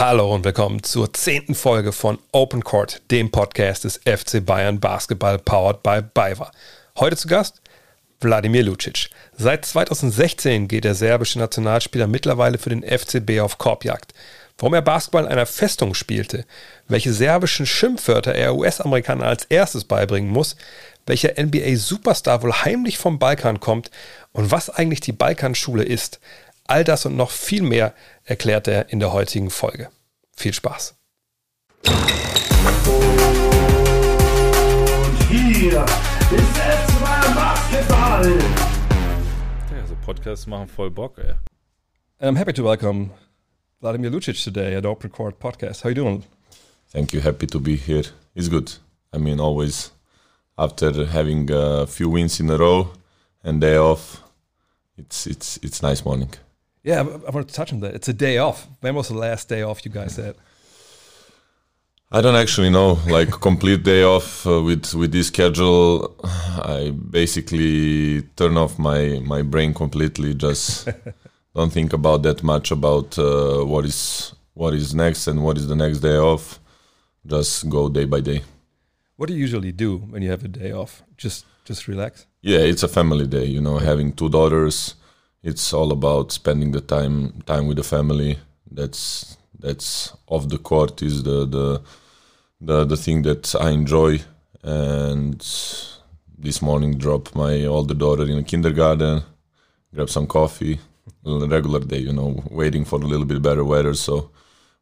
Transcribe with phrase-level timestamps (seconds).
[0.00, 5.38] Hallo und willkommen zur zehnten Folge von Open Court, dem Podcast des FC Bayern Basketball
[5.38, 6.50] powered by BayWa.
[6.98, 7.60] Heute zu Gast
[8.22, 9.10] Wladimir Lucic.
[9.36, 14.14] Seit 2016 geht der serbische Nationalspieler mittlerweile für den FCB auf Korbjagd.
[14.56, 16.46] Warum er Basketball in einer Festung spielte,
[16.88, 20.56] welche serbischen Schimpfwörter er US-Amerikanern als erstes beibringen muss,
[21.06, 23.90] welcher NBA-Superstar wohl heimlich vom Balkan kommt
[24.32, 26.20] und was eigentlich die Balkanschule ist.
[26.70, 29.90] All das und noch viel mehr erklärt er in der heutigen Folge.
[30.36, 30.94] Viel Spaß.
[31.84, 31.94] Und
[35.28, 35.84] hier
[36.30, 38.38] ist es mal Basketball.
[39.72, 41.34] Ja, so Podcasts machen voll Bock, ey.
[42.20, 43.10] I'm happy to welcome
[43.80, 45.82] Vladimir Lucic today at Open Court Podcast.
[45.82, 46.22] How you doing?
[46.92, 47.20] Thank you.
[47.20, 48.04] Happy to be here.
[48.36, 48.70] It's good.
[49.12, 49.90] I mean, always
[50.56, 52.92] after having a few wins in a row
[53.42, 54.22] and day off,
[54.96, 56.30] it's it's it's nice morning.
[56.82, 57.94] Yeah, I, I want to touch on that.
[57.94, 58.68] It's a day off.
[58.80, 60.36] When was the last day off you guys had?
[62.12, 62.98] I don't actually know.
[63.06, 69.42] Like complete day off uh, with with this schedule, I basically turn off my my
[69.42, 70.34] brain completely.
[70.34, 70.88] Just
[71.54, 75.68] don't think about that much about uh, what is what is next and what is
[75.68, 76.58] the next day off.
[77.24, 78.42] Just go day by day.
[79.16, 81.04] What do you usually do when you have a day off?
[81.16, 82.26] Just just relax.
[82.42, 83.44] Yeah, it's a family day.
[83.44, 84.96] You know, having two daughters,
[85.42, 88.38] it's all about spending the time time with the family.
[88.70, 91.82] That's that's off the court is the the
[92.60, 94.20] the, the thing that I enjoy.
[94.62, 95.40] And
[96.38, 99.22] this morning, drop my older daughter in a kindergarten,
[99.94, 100.78] grab some coffee.
[101.26, 104.30] A regular day, you know, waiting for a little bit better weather so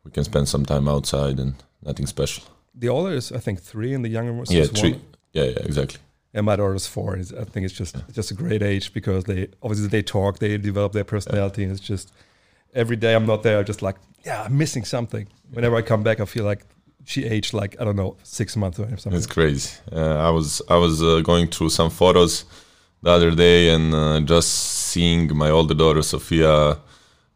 [0.04, 2.44] we can spend some time outside and nothing special.
[2.74, 4.92] The older is, I think, three, and the younger was Yeah, three.
[4.92, 5.00] one.
[5.32, 5.98] Yeah, yeah, exactly.
[6.34, 7.16] And my daughter's four.
[7.16, 10.58] It's- I think it's just just a great age because they obviously they talk, they
[10.58, 12.12] develop their personality, and it's just
[12.74, 15.26] every day I'm not there, I'm just like yeah, I'm missing something.
[15.52, 16.62] Whenever I come back, I feel like
[17.04, 19.14] she aged like I don't know six months or something.
[19.14, 19.70] It's crazy.
[19.90, 22.44] Uh, I was I was uh, going through some photos
[23.02, 24.48] the other day and uh, just
[24.90, 26.76] seeing my older daughter Sophia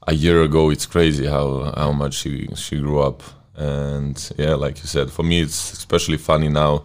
[0.07, 0.71] a year ago.
[0.71, 3.23] It's crazy how how much she she grew up.
[3.57, 6.85] And yeah, like you said, for me it's especially funny now,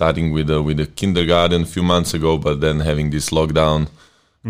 [0.00, 3.80] starting with the with the kindergarten a few months ago, but then having this lockdown.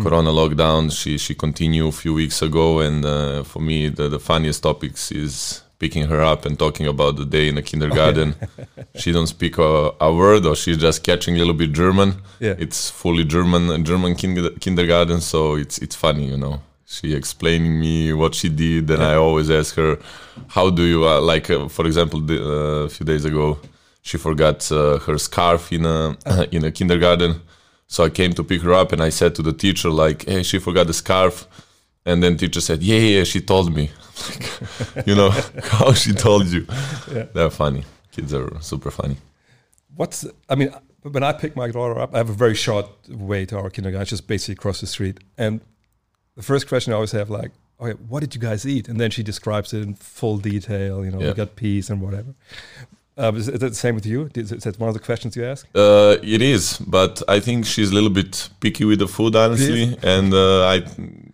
[0.03, 0.89] Corona lockdown.
[0.99, 5.11] She she continued a few weeks ago, and uh, for me the, the funniest topics
[5.11, 8.29] is picking her up and talking about the day in the kindergarten.
[9.01, 12.09] she don't speak a, a word, or she's just catching a little bit German.
[12.39, 12.55] Yeah.
[12.65, 16.55] It's fully German German kinder, kindergarten, so it's it's funny, you know.
[16.85, 19.91] She explaining me what she did, and I always ask her,
[20.55, 23.57] "How do you uh, like?" Uh, for example, the, uh, a few days ago,
[24.01, 26.17] she forgot uh, her scarf in a
[26.51, 27.41] in a kindergarten.
[27.87, 30.43] So I came to pick her up, and I said to the teacher, like, "Hey,
[30.43, 31.47] she forgot the scarf."
[32.05, 33.89] And then teacher said, "Yeah, yeah, she told me."
[34.95, 35.31] Like, you know
[35.63, 36.67] how she told you.
[37.33, 37.83] They're funny.
[38.11, 39.17] Kids are super funny.
[39.95, 43.45] What's I mean, when I pick my daughter up, I have a very short way
[43.47, 45.19] to our kindergarten, just basically across the street.
[45.37, 45.61] And
[46.35, 48.87] the first question I always have, like, okay, what did you guys eat?
[48.87, 51.03] And then she describes it in full detail.
[51.03, 52.35] You know, we got peas and whatever.
[53.17, 54.29] Uh, is, that the same with you?
[54.35, 55.67] Is, is that one of the questions you ask?
[55.75, 59.97] Uh, it is, but I think she's a little bit picky with the food, honestly.
[60.01, 60.83] And uh, I,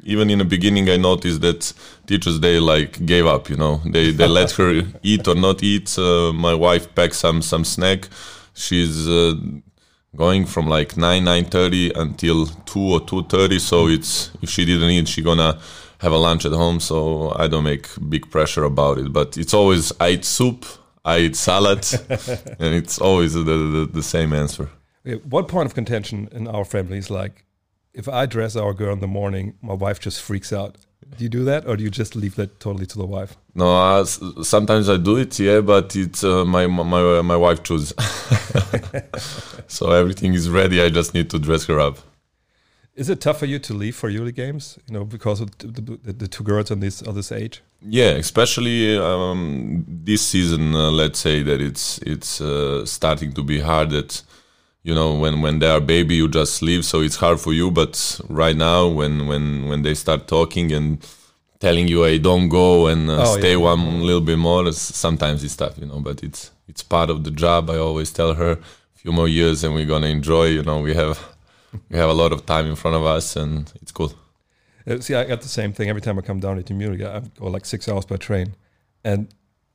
[0.04, 1.72] even in the beginning, I noticed that
[2.08, 3.50] teachers they like gave up.
[3.50, 5.98] You know, they they let her eat or not eat.
[6.00, 8.10] Uh, my wife packed some some snack.
[8.56, 9.36] She's uh,
[10.16, 13.60] going from like nine nine thirty until two or two thirty.
[13.60, 15.60] So it's if she didn't eat, she gonna
[16.00, 16.80] have a lunch at home.
[16.80, 19.14] So I don't make big pressure about it.
[19.14, 20.66] But it's always I eat soup.
[21.08, 21.88] I eat salad,
[22.60, 24.70] and it's always the, the, the same answer.
[25.24, 27.46] One point of contention in our family is like,
[27.94, 30.78] if I dress our girl in the morning, my wife just freaks out.
[31.18, 33.38] Do you do that, or do you just leave that totally to the wife?
[33.56, 37.94] No, uh, sometimes I do it, yeah, but it's uh, my my my wife chooses.
[39.68, 40.82] so everything is ready.
[40.82, 42.00] I just need to dress her up.
[42.96, 44.78] Is it tough for you to leave for Yuli games?
[44.88, 47.62] You know, because of the, the, the two girls on this of this age.
[47.82, 50.74] Yeah, especially um, this season.
[50.76, 53.92] Uh, let's say that it's it's uh, starting to be hard.
[53.92, 54.22] That
[54.84, 57.70] you know when when they are baby, you just leave, so it's hard for you.
[57.72, 60.98] But right now, when when when they start talking and
[61.60, 63.58] telling you, "Hey, don't go and uh, Oh, stay yeah.
[63.72, 66.00] one little bit more," sometimes it's tough, you know.
[66.00, 67.70] But it's it's part of the job.
[67.70, 68.60] I always tell her, a
[68.96, 70.46] few more years and we're gonna enjoy.
[70.48, 71.20] You know, we have
[71.90, 74.14] we have a lot of time in front of us, and it's cool.
[74.88, 77.02] Uh, See, I got the same thing every time I come down to Munich.
[77.02, 78.56] I go like six hours by train,
[79.04, 79.28] and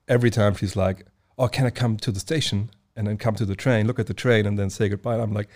[0.08, 1.06] every time she's like,
[1.38, 4.06] "Oh, can I come to the station and then come to the train, look at
[4.06, 5.48] the train, and then say goodbye?" And I'm like,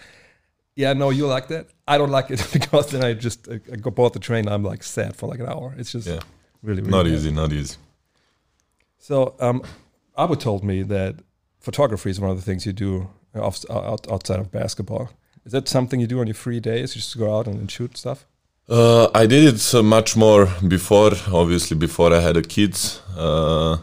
[0.74, 1.68] "Yeah, no, you like that.
[1.88, 4.46] I don't like it because then I just I, I go board the train.
[4.48, 5.74] I'm like sad for like an hour.
[5.78, 6.20] It's just Yeah.
[6.62, 7.12] really, really Not bad.
[7.14, 7.76] easy, not easy.
[8.98, 9.62] So um,
[10.18, 11.16] Abu told me that
[11.60, 15.10] photography is one of the things you do off, out, outside of basketball.
[15.44, 16.94] Is that something you do on your free days?
[16.94, 18.26] You just go out and, and shoot stuff?
[18.68, 23.00] Uh, I did it uh, much more before, obviously before I had a kids.
[23.16, 23.78] Uh,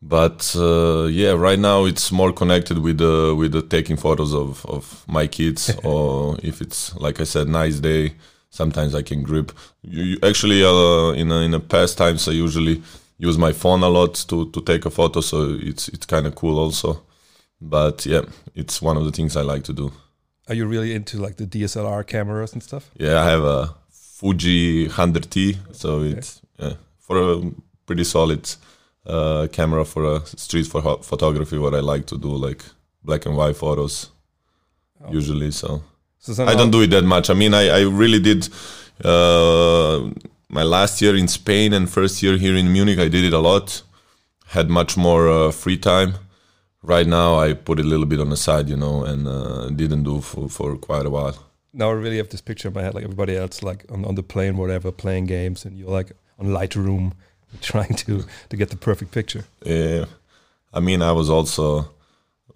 [0.00, 4.64] but uh, yeah, right now it's more connected with the with the taking photos of,
[4.66, 8.14] of my kids, or if it's like I said, nice day.
[8.50, 9.52] Sometimes I can grip.
[9.82, 12.82] You, you- actually, uh, in a, in the past times, I usually
[13.18, 16.34] use my phone a lot to, to take a photo, so it's it's kind of
[16.34, 17.02] cool also.
[17.60, 18.22] But yeah,
[18.54, 19.92] it's one of the things I like to do.
[20.48, 22.90] Are you really into like the DSLR cameras and stuff?
[22.98, 23.74] Yeah, I have a
[24.22, 27.50] Fuji 100T, so it's yeah, for a
[27.86, 28.48] pretty solid
[29.04, 31.58] uh, camera for a street pho- photography.
[31.58, 32.62] What I like to do, like
[33.02, 34.10] black and white photos,
[35.10, 35.50] usually.
[35.50, 35.82] So
[36.20, 37.30] So I don't do it that much.
[37.30, 38.48] I mean, I, I really did
[39.04, 40.08] uh,
[40.48, 43.00] my last year in Spain and first year here in Munich.
[43.00, 43.82] I did it a lot.
[44.46, 46.14] Had much more uh, free time.
[46.84, 49.68] Right now, I put it a little bit on the side, you know, and uh,
[49.70, 51.34] didn't do for, for quite a while.
[51.72, 54.14] Now I really have this picture in my head, like everybody else, like on, on
[54.14, 57.12] the plane, whatever, playing games, and you're like on Lightroom,
[57.60, 59.44] trying to to get the perfect picture.
[59.64, 60.04] Yeah,
[60.72, 61.88] I mean, I was also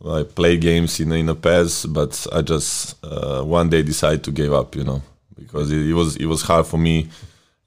[0.04, 4.30] I played games in in the past, but I just uh, one day decided to
[4.30, 5.02] give up, you know,
[5.34, 7.08] because it, it was it was hard for me.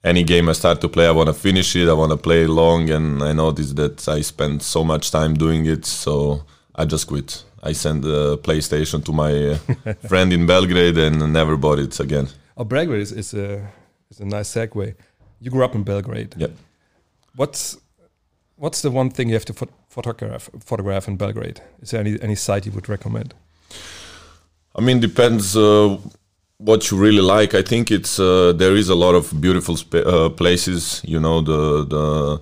[0.02, 1.88] Any game I start to play, I want to finish it.
[1.88, 5.66] I want to play long, and I noticed that I spent so much time doing
[5.66, 6.42] it, so
[6.74, 7.44] I just quit.
[7.62, 12.28] I sent the PlayStation to my uh, friend in Belgrade and never bought it again.
[12.56, 13.66] Oh, Belgrade is, is a
[14.10, 14.94] is a nice segue.
[15.40, 16.34] You grew up in Belgrade.
[16.36, 16.48] Yeah.
[17.36, 17.78] What's
[18.56, 21.60] what's the one thing you have to phot- photograph photograph in Belgrade?
[21.82, 23.34] Is there any any site you would recommend?
[24.78, 25.98] I mean, depends uh,
[26.58, 27.54] what you really like.
[27.54, 31.00] I think it's uh, there is a lot of beautiful uh, places.
[31.04, 32.40] You know, the the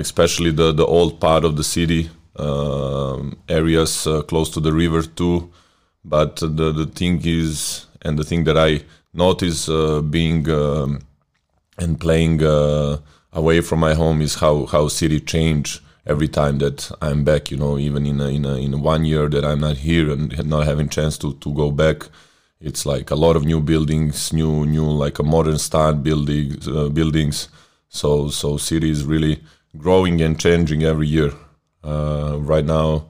[0.00, 5.02] especially the the old part of the city, um, areas uh, close to the river
[5.02, 5.50] too.
[6.04, 11.00] But the the thing is, and the thing that I notice uh, being um,
[11.78, 12.98] and playing uh,
[13.32, 17.50] away from my home is how how city change every time that I'm back.
[17.50, 20.46] You know, even in a, in a, in one year that I'm not here and
[20.46, 22.08] not having chance to to go back,
[22.60, 26.88] it's like a lot of new buildings, new new like a modern style buildings uh,
[26.88, 27.48] buildings.
[27.88, 29.42] So so city is really
[29.76, 31.32] growing and changing every year.
[31.84, 33.06] Uh, right now.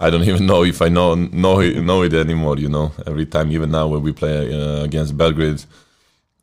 [0.00, 2.56] I don't even know if I know know it, know it anymore.
[2.58, 5.64] You know, every time, even now when we play uh, against Belgrade,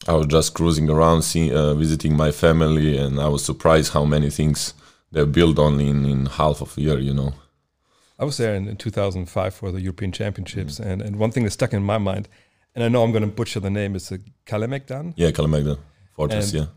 [0.07, 4.05] I was just cruising around, see, uh, visiting my family, and I was surprised how
[4.05, 4.73] many things
[5.11, 6.99] they built only in, in half of a year.
[6.99, 7.33] You know,
[8.19, 11.51] I was there in, in 2005 for the European Championships, and, and one thing that
[11.51, 12.27] stuck in my mind,
[12.75, 15.13] and I know I'm going to butcher the name, is the Kalemegdan.
[15.15, 15.77] yeah, Kalemegdan
[16.11, 16.53] Fortress.
[16.53, 16.67] And- yeah,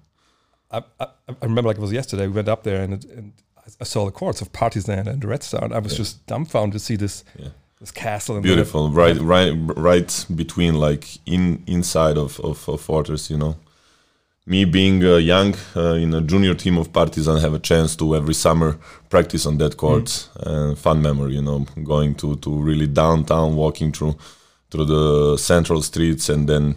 [0.70, 2.26] I, I, I remember like it was yesterday.
[2.26, 3.32] We went up there and, it, and
[3.80, 6.78] I saw the courts of Partizan and Red Star, and I was just dumbfounded to
[6.78, 7.48] see this Yeah.
[7.80, 8.40] this castle.
[8.40, 8.90] Beautiful.
[8.90, 13.30] Right, right, right between like in inside of of, of Fortress.
[13.30, 13.56] You know,
[14.46, 18.14] me being uh, young uh, in a junior team of Partizan, have a chance to
[18.16, 18.78] every summer
[19.10, 20.28] practice on that court.
[20.40, 24.16] And fun memory, you know, going to to really downtown, walking through
[24.70, 26.76] through the central streets, and then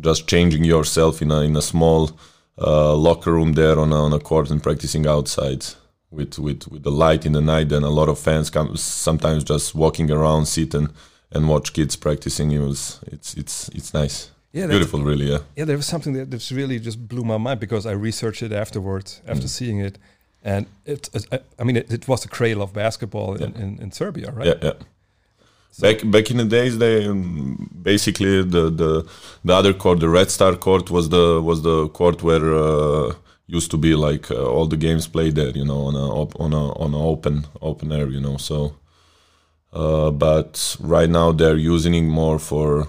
[0.00, 2.10] just changing yourself in a in a small
[2.58, 5.64] uh, locker room there on a, on a court and practicing outside.
[6.12, 8.76] With, with with the light in the night, and a lot of fans come.
[8.76, 10.88] Sometimes just walking around, sit and,
[11.30, 12.50] and watch kids practicing.
[12.50, 15.26] It was it's it's it's nice, Yeah, beautiful, really.
[15.30, 15.38] Yeah.
[15.56, 18.52] yeah, there was something that that's really just blew my mind because I researched it
[18.52, 19.50] afterwards after Mm.
[19.50, 19.98] seeing it,
[20.42, 21.08] and it.
[21.60, 23.62] I, mean, it, it was the cradle of basketball in, Yeah.
[23.62, 24.46] in, in Serbia, right?
[24.48, 24.72] Yeah, yeah.
[25.80, 29.04] Back back in the days, they um, basically the, the
[29.44, 33.12] the other court, the Red Star court, was the was the court where uh,
[33.52, 36.38] used to be like uh, all the games played there, you know, on a op-
[36.40, 38.36] on a on a open open air, you know.
[38.36, 38.76] So,
[39.72, 42.88] uh, but right now they're using it more for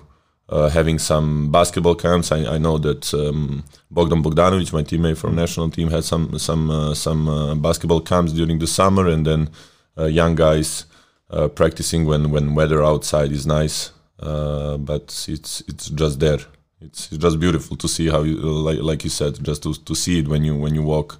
[0.50, 2.32] uh, having some basketball camps.
[2.32, 6.70] I, I know that um, Bogdan Bogdanovic, my teammate from national team, had some some
[6.70, 9.50] uh, some uh, basketball camps during the summer, and then
[9.98, 10.86] uh, young guys
[11.30, 13.92] uh, practicing when when weather outside is nice.
[14.20, 16.40] Uh, but it's it's just there.
[16.82, 19.96] It's, it's just beautiful to see how you like like you said, just to, to
[19.96, 21.20] see it when you when you walk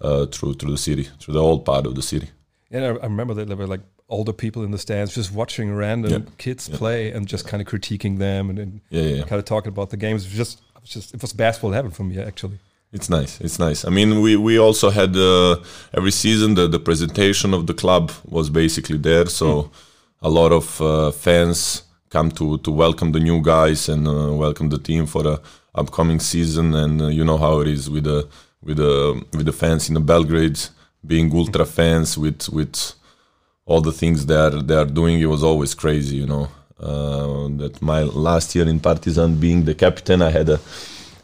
[0.00, 2.28] uh, through through the city, through the old part of the city.
[2.70, 6.26] yeah I, remember that there were like older people in the stands just watching random
[6.38, 9.22] kids play and just kind of critiquing them and, and Yeah, yeah, yeah.
[9.22, 10.24] kind of talking about the games.
[10.24, 12.58] It was just, it was just, it was basketball heaven for me actually.
[12.92, 13.40] It's nice.
[13.40, 13.84] It's nice.
[13.84, 15.56] I mean, we we also had uh,
[15.98, 19.70] every season the the presentation of the club was basically there, so
[20.22, 24.68] a lot of uh, fans come to to welcome the new guys and uh, welcome
[24.68, 25.40] the team for the
[25.74, 26.74] upcoming season.
[26.74, 28.28] And uh, you know how it is with the
[28.62, 30.60] with the with the fans in the Belgrade.
[31.06, 32.92] being ultra fans with with
[33.66, 35.20] all the things they are they are doing.
[35.20, 36.48] It was always crazy, you know.
[36.78, 40.60] Uh, that my last year in Partizan, being the captain, I had a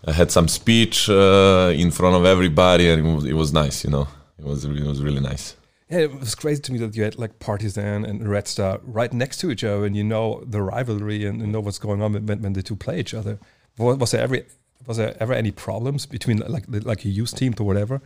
[0.07, 3.85] I had some speech uh, in front of everybody, and it was, it was nice,
[3.85, 4.07] you know.
[4.39, 5.57] It was it was really nice.
[5.89, 9.13] Yeah, it was crazy to me that you had like Partizan and Red Star right
[9.13, 12.13] next to each other, and you know the rivalry and, and know what's going on
[12.13, 13.39] when, when the two play each other.
[13.79, 14.39] Was, there ever
[14.87, 18.01] was there ever any problems between like like a youth team to whatever?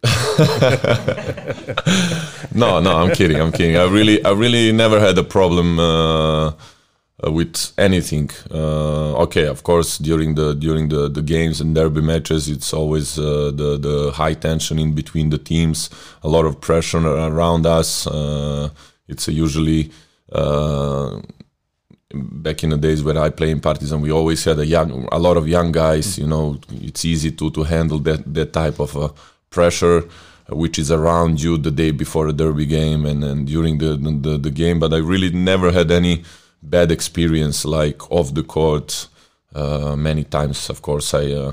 [2.54, 3.40] no, no, I'm kidding.
[3.40, 3.76] I'm kidding.
[3.76, 6.52] I really, I really never had a problem uh,
[7.24, 8.30] uh, with anything.
[8.50, 13.18] Uh, okay, of course, during the during the, the games and derby matches, it's always
[13.18, 15.90] uh, the the high tension in between the teams,
[16.22, 18.06] a lot of pressure around us.
[18.06, 18.68] Uh,
[19.08, 19.90] it's usually
[20.32, 21.20] uh,
[22.14, 25.18] back in the days when I play in Partizan, we always had a young, a
[25.18, 26.18] lot of young guys.
[26.18, 29.12] You know, it's easy to to handle that that type of
[29.50, 30.04] pressure
[30.50, 34.38] which is around you the day before a derby game and, and during the, the,
[34.38, 34.78] the game.
[34.80, 36.24] But I really never had any
[36.62, 39.08] bad experience like off the court.
[39.54, 41.52] Uh, many times, of course, I uh,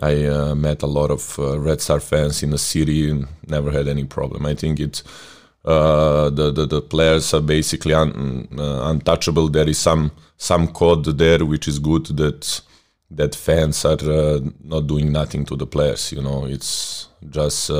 [0.00, 3.70] I uh, met a lot of uh, Red Star fans in the city and never
[3.70, 4.46] had any problem.
[4.46, 5.02] I think it's
[5.64, 9.48] uh, the, the, the players are basically un, uh, untouchable.
[9.48, 12.62] There is some some code there which is good that
[13.10, 16.12] that fans are not doing nothing to the players.
[16.12, 17.70] You know, it's just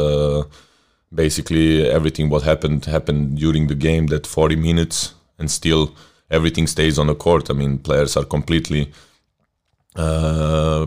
[1.15, 5.95] basically everything what happened happened during the game that 40 minutes and still
[6.31, 8.91] everything stays on the court i mean players are completely
[9.97, 10.87] uh,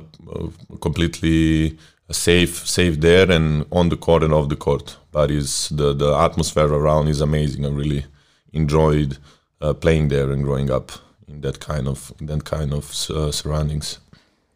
[0.82, 1.78] completely
[2.12, 6.14] safe safe there and on the court and off the court but is the the
[6.16, 8.06] atmosphere around is amazing i really
[8.54, 9.18] enjoyed
[9.62, 10.92] uh, playing there and growing up
[11.28, 14.00] in that kind of that kind of uh, surroundings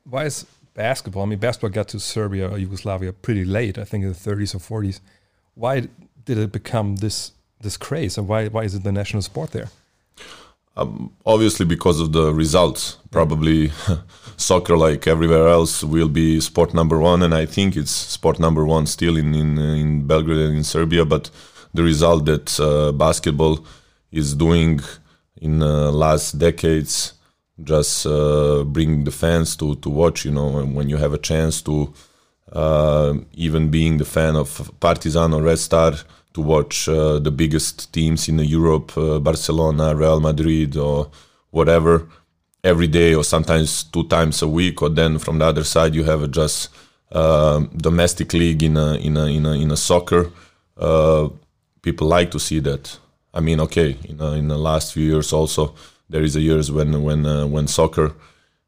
[0.03, 0.45] why is
[0.77, 1.23] basketball.
[1.23, 3.77] I mean, basketball got to Serbia or Yugoslavia pretty late.
[3.77, 5.01] I think in the 30s or 40s.
[5.55, 5.89] Why
[6.23, 9.69] did it become this this craze, and why why is it the national sport there?
[10.77, 12.97] Um, obviously, because of the results.
[13.09, 13.71] Probably,
[14.37, 18.63] soccer, like everywhere else, will be sport number one, and I think it's sport number
[18.65, 21.03] one still in in, in Belgrade and in Serbia.
[21.03, 21.31] But
[21.73, 23.65] the result that uh, basketball
[24.11, 24.81] is doing
[25.41, 27.13] in uh, last decades
[27.63, 30.25] just uh, bring the fans to to watch.
[30.25, 31.93] You know, when you have a chance to
[32.51, 35.93] uh, even being the fan of Partizan or Red Star
[36.37, 41.09] to watch uh, the biggest teams in Europe, uh, Barcelona, Real Madrid, or
[41.49, 42.07] whatever,
[42.63, 44.81] every day or sometimes two times a week.
[44.83, 46.69] Or then from the other side, you have a just
[47.11, 50.31] uh, domestic league in a in a in a, in a soccer.
[50.77, 51.29] Uh,
[51.81, 52.99] people like to see that.
[53.33, 55.73] I mean, okay, in, in the last few years also
[56.09, 58.13] there is a years when when uh, when soccer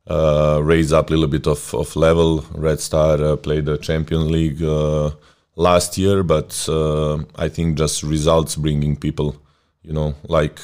[0.07, 2.43] uh, raised up a little bit of, of level.
[2.55, 5.11] Red Star uh, played the Champions League uh,
[5.59, 9.35] last year, but uh, I think just results bringing people,
[9.83, 10.59] you know, like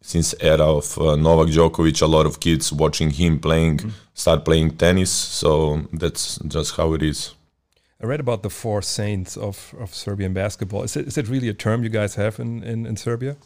[0.00, 3.90] since era of uh, Novak Djokovic, a lot of kids watching him playing mm-hmm.
[4.14, 5.10] start playing tennis.
[5.10, 7.34] So that's just how it is.
[8.02, 10.82] I read about the four saints of, of Serbian basketball.
[10.82, 13.36] Is it, is it really a term you guys have in, in, in Serbia?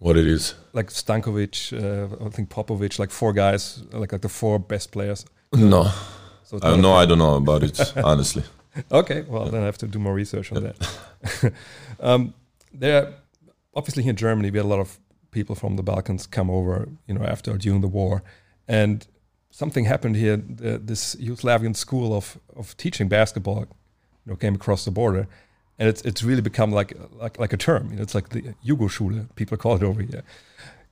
[0.00, 0.54] what it is.
[0.72, 5.24] Like Stankovic, uh, I think Popovic, like four guys, like like the four best players.
[5.52, 5.90] No,
[6.42, 8.42] so I no, I don't know about it honestly.
[8.90, 11.52] Okay, well then I have to do more research on that.
[12.00, 12.34] um,
[12.72, 13.14] there,
[13.74, 14.98] obviously here in Germany, we had a lot of
[15.30, 18.22] people from the Balkans come over, you know, after during the war,
[18.68, 19.06] and
[19.50, 20.36] something happened here.
[20.36, 23.66] The, this Yugoslavian school of of teaching basketball, you
[24.26, 25.26] know, came across the border,
[25.78, 27.90] and it's it's really become like like like a term.
[27.90, 30.22] You know, it's like the Jugoschule people call it over here.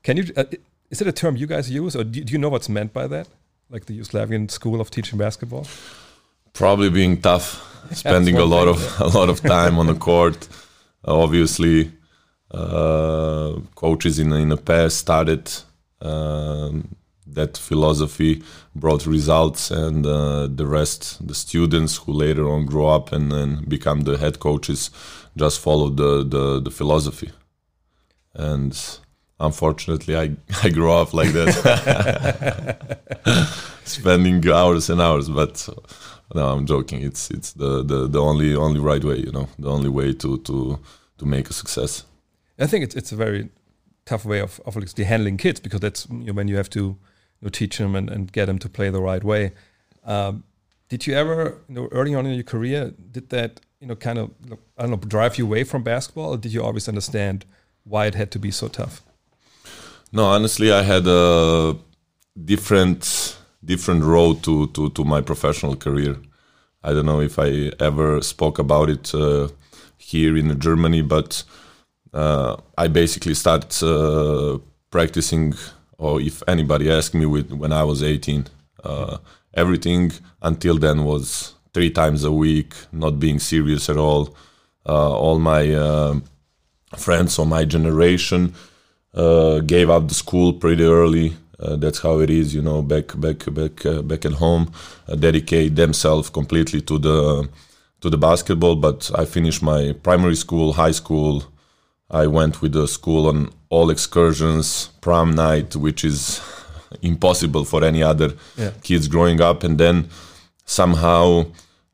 [0.03, 0.25] Can you?
[0.37, 0.45] Uh,
[0.91, 3.07] is it a term you guys use, or do, do you know what's meant by
[3.09, 3.29] that?
[3.71, 5.67] Like the Yugoslavian school of teaching basketball?
[6.59, 7.47] Probably being tough,
[7.93, 10.49] spending a lot of a lot of time on the court.
[11.07, 11.93] Uh, obviously,
[12.51, 15.45] uh, coaches in in the past started
[16.03, 16.97] um,
[17.27, 18.43] that philosophy
[18.75, 23.65] brought results and uh, the rest the students who later on grow up and, then
[23.69, 24.91] become the head coaches
[25.37, 27.31] just follow the, the, the philosophy.
[28.35, 28.77] And
[29.39, 32.99] unfortunately I, I grew up like that.
[33.85, 35.69] Spending hours and hours but
[36.35, 39.71] no I'm joking it's it's the, the, the only only right way you know the
[39.71, 40.79] only way to to
[41.19, 42.05] to make a success
[42.59, 43.49] I think it's it's a very
[44.05, 46.97] tough way of, of handling kids because that's you know, when you have to
[47.41, 49.53] you teach them and, and get them to play the right way.
[50.05, 50.45] Um,
[50.89, 54.19] did you ever, you know, early on in your career, did that, you know, kind
[54.19, 54.31] of,
[54.77, 57.45] I don't know, drive you away from basketball, or did you always understand
[57.85, 59.03] why it had to be so tough?
[60.11, 61.77] No, honestly, I had a
[62.43, 66.17] different different road to to, to my professional career.
[66.83, 69.49] I don't know if I ever spoke about it uh,
[69.99, 71.43] here in Germany, but
[72.15, 74.59] uh, I basically started uh,
[74.91, 75.55] practicing,
[75.99, 78.47] or if anybody asked me with, when I was 18.
[78.85, 79.19] Uh,
[79.55, 84.37] everything until then was three times a week, not being serious at all.
[84.87, 86.21] Uh, all my uh,
[86.97, 88.55] friends of my generation
[89.67, 91.35] gave up the school pretty early.
[91.61, 92.83] Uh, that's how it is, you know.
[92.83, 94.71] Back, back, back, uh, back at home,
[95.09, 97.49] uh, dedicate themselves completely to the
[98.01, 98.77] to the basketball.
[98.77, 101.43] But I finished my primary school, high school.
[102.11, 106.41] I went with the school on all excursions, prom night, which is
[107.03, 108.71] impossible for any other Yeah.
[108.83, 110.09] kids growing up, and then
[110.65, 111.47] somehow.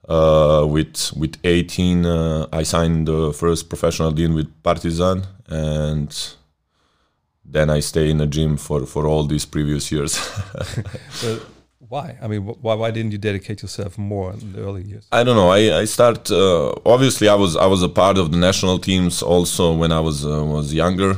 [0.07, 6.15] Uh, with with 18, uh, I signed the first professional deal with Partizan, and
[7.55, 10.13] then I stay in the gym for, for all these previous years.
[11.11, 11.39] So
[11.89, 12.19] why?
[12.21, 15.05] I mean, wh- why why didn't you dedicate yourself more in the early years?
[15.13, 15.51] I don't know.
[15.59, 16.31] I I start.
[16.31, 20.01] Uh, obviously, I was I was a part of the national teams also when I
[20.09, 21.13] was uh, was younger.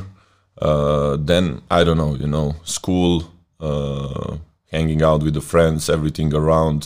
[0.67, 2.13] Uh, then I don't know.
[2.23, 3.13] You know, school,
[3.59, 4.37] uh,
[4.75, 6.79] hanging out with the friends, everything around.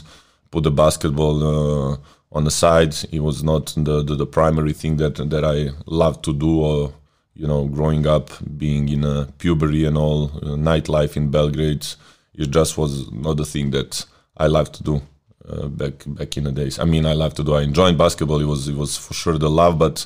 [0.52, 1.98] Put the basketball uh,
[2.38, 2.94] on the side.
[3.12, 6.52] It was not the, the the primary thing that that I loved to do.
[6.62, 6.94] Or
[7.34, 11.86] you know, growing up, being in a puberty and all, uh, nightlife in Belgrade,
[12.34, 14.06] it just was not the thing that
[14.38, 15.02] I loved to do
[15.48, 16.80] uh, back back in the days.
[16.80, 17.54] I mean, I love to do.
[17.56, 18.40] I enjoyed basketball.
[18.42, 20.06] It was it was for sure the love, but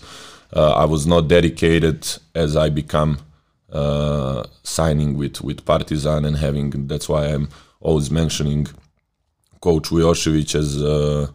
[0.54, 3.20] uh, I was not dedicated as I become
[3.72, 6.88] uh, signing with with Partizan and having.
[6.88, 8.68] That's why I'm always mentioning
[9.62, 11.28] Coach Vujošević as uh,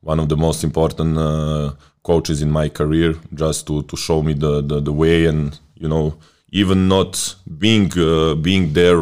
[0.00, 1.72] one of the most important uh,
[2.10, 5.88] coaches in my career, just to, to show me the, the, the way and you
[5.88, 6.06] know
[6.50, 8.98] even not being uh, being there,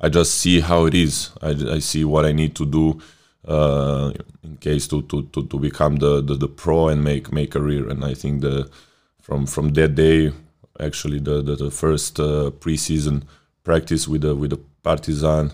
[0.00, 1.30] I just see how it is.
[1.42, 3.00] I, I see what I need to do
[3.46, 4.12] uh,
[4.44, 7.88] in case to, to, to, to become the, the, the pro and make make career.
[7.88, 8.70] And I think the
[9.20, 10.32] from from that day,
[10.78, 13.22] actually the the, the first uh, preseason
[13.64, 15.50] practice with the with the Partizan,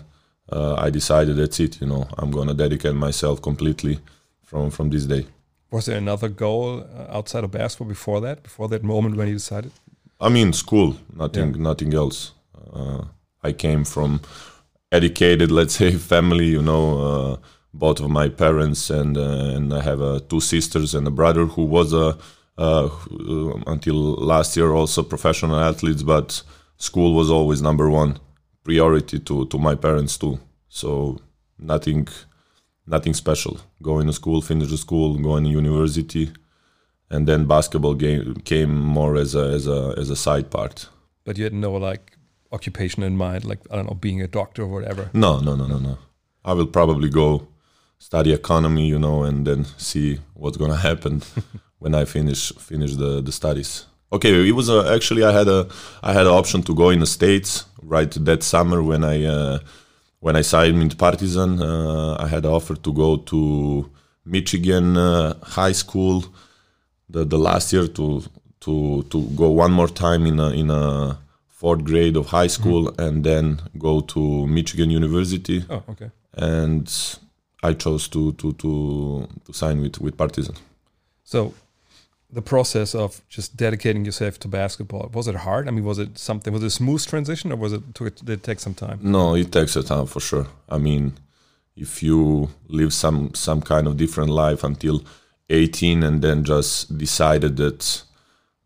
[0.51, 1.81] uh, I decided that's it.
[1.81, 3.99] You know, I'm gonna dedicate myself completely
[4.43, 5.25] from from this day.
[5.71, 8.43] Was there another goal uh, outside of basketball before that?
[8.43, 9.71] Before that moment when you decided?
[10.21, 11.61] I mean, school, nothing, Yeah.
[11.61, 12.31] nothing else.
[12.73, 13.03] Uh,
[13.43, 14.19] I came from
[14.91, 16.45] educated, let's say, family.
[16.47, 17.37] You know, uh,
[17.73, 21.45] both of my parents and uh, and I have uh, two sisters and a brother
[21.45, 22.17] who was a
[22.57, 26.03] uh, who, until last year also professional athletes.
[26.03, 26.41] But
[26.77, 28.17] school was always number one
[28.63, 30.39] priority to to my parents too.
[30.69, 31.17] So
[31.59, 32.07] nothing,
[32.87, 33.59] nothing special.
[33.81, 36.31] Going to school, finish the school, going to university
[37.09, 40.89] and then basketball game came more as a as a as a side part.
[41.23, 42.17] But you had no like
[42.51, 45.09] occupation in mind, like I don't know, being a doctor or whatever.
[45.13, 45.97] No, no, no, no, no.
[46.43, 47.47] I will probably go
[47.97, 51.21] study economy, you know, and then see what's gonna happen
[51.79, 53.85] when I finish finish the the studies.
[54.11, 55.67] Okay, it was a, actually I had a
[56.03, 59.59] I had an option to go in the states right that summer when I uh,
[60.19, 61.61] when I signed with Partizan.
[61.61, 63.89] Uh, I had an offer to go to
[64.25, 66.23] Michigan uh, high school
[67.09, 68.23] the, the last year to
[68.61, 71.17] to to go one more time in a in a
[71.49, 76.09] fourth grade of high school and then go to Michigan University Oh, okay.
[76.33, 76.87] and
[77.63, 80.55] I chose to to to to sign with with Partizan.
[81.23, 81.53] So
[82.35, 85.67] the process of just dedicating yourself to basketball was it hard?
[85.67, 86.51] I mean, was it something?
[86.53, 88.99] Was it a smooth transition, or was it took it, did it take some time?
[89.01, 90.47] No, it takes a time for sure.
[90.67, 91.13] I mean,
[91.77, 95.03] if you live some some kind of different life until
[95.49, 98.03] 18 and then just decided that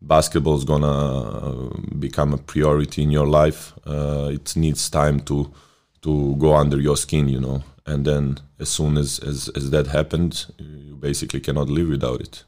[0.02, 1.70] basketball is gonna
[2.06, 5.52] become a priority in your life, uh, it needs time to
[6.02, 7.62] to go under your skin, you know.
[7.86, 12.44] And then as soon as, as as that happened, you basically cannot live without it.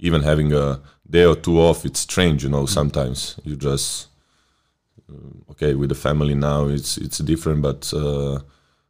[0.00, 2.66] Even having a day or two off, it's strange, you know.
[2.66, 4.08] Sometimes you just
[5.50, 8.38] okay with the family now it's it's different but uh,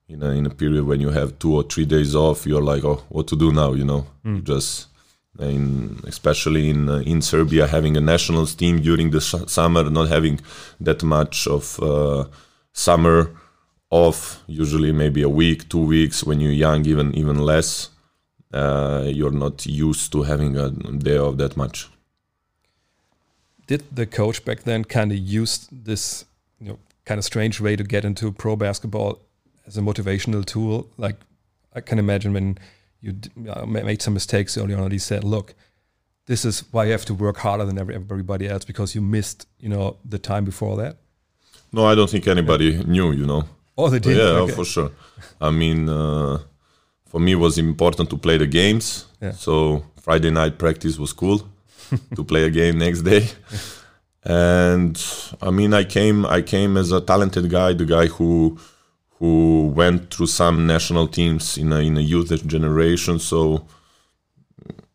[0.08, 2.84] in a, in a period when you have two or three days off you're like
[2.84, 4.06] oh what to do now you know?
[4.24, 4.88] You just
[5.38, 10.08] in especially in uh, in Serbia having a nationals team during the sh- summer not
[10.08, 10.40] having
[10.80, 12.24] that much of uh,
[12.72, 13.30] summer
[13.90, 17.88] off usually maybe a week two weeks when you're young even even less
[18.52, 21.88] uh, you're not used to having a day off that much
[23.66, 26.24] Did the coach back then kind of use this,
[26.60, 29.18] you know, kind of strange way to get into pro basketball
[29.66, 30.88] as a motivational tool?
[30.98, 31.16] Like,
[31.76, 32.58] I can imagine when
[33.00, 35.54] you d- uh, made some mistakes early on, and he said, "Look,
[36.26, 39.46] this is why you have to work harder than every- everybody else because you missed,
[39.60, 40.96] you know, the time before that."
[41.72, 43.44] no i don't think anybody knew you know
[43.78, 44.16] Oh, they did.
[44.16, 44.54] Yeah, Okay.
[44.54, 44.90] for sure.
[45.40, 46.38] I mean, uh,
[47.10, 49.06] for me it was important to play the games.
[49.20, 49.32] Yeah.
[49.32, 51.42] So Friday night practice was cool
[52.16, 53.28] to play a game next day.
[54.24, 54.96] And
[55.40, 58.58] I mean, I came I came as a talented guy, the guy who
[59.18, 63.18] who went through some national teams in a in a youth generation.
[63.18, 63.66] So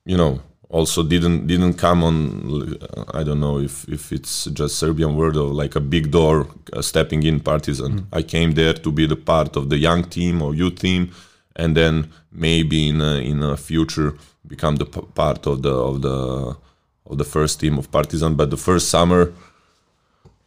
[0.05, 2.77] you know, also didn't didn't come on.
[3.13, 6.81] I don't know if if it's just Serbian word of like a big door uh,
[6.81, 8.07] stepping in Partizan.
[8.13, 11.11] I came there to be the part of the young team or youth team,
[11.55, 14.13] and then maybe in a, in a future
[14.47, 16.55] become the part of the of the
[17.07, 18.35] of the first team of Partizan.
[18.35, 19.31] But the first summer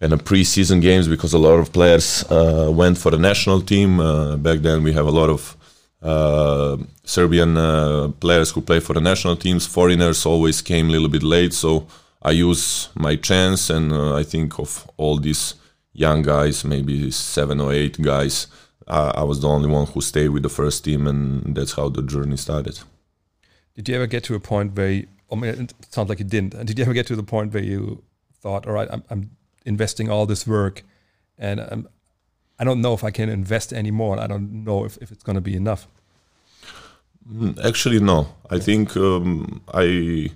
[0.01, 4.01] and the preseason games because a lot of players uh, went for the national team.
[4.01, 5.57] Uh, back then, we have a lot of
[6.03, 9.67] uh, Serbian uh, players who play for the national teams.
[9.67, 11.87] Foreigners always came a little bit late, so
[12.23, 15.55] I use my chance, and uh, I think of all these
[15.93, 18.47] young guys, maybe seven or eight guys.
[18.89, 21.89] Uh, I was the only one who stayed with the first team, and that's how
[21.91, 22.81] the journey started.
[23.75, 26.25] Did you ever get to a point where, you, I mean, it sounds like you
[26.25, 26.67] didn't.
[26.67, 28.03] Did you ever get to the point where you
[28.41, 29.31] thought, all right, I'm, I'm
[29.65, 30.83] investing all this work
[31.39, 31.89] and I'm,
[32.59, 34.15] I don't know if I can invest anymore.
[34.15, 35.87] And I don't know if, if it's going to be enough.
[37.31, 38.27] Mm, Actually, no.
[38.51, 40.31] I think um, I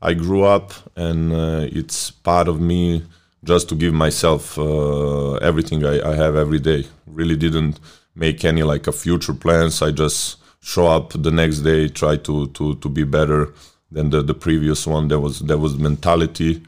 [0.00, 3.04] I grew up, and uh, it's part of me
[3.44, 6.86] just to give myself uh, everything I, I have every day.
[7.06, 7.80] Really didn't
[8.14, 9.82] make any like a future plans.
[9.82, 13.52] I just show up the next day, try to to to be better
[13.90, 15.08] than the, the previous one.
[15.08, 16.62] There was there was mentality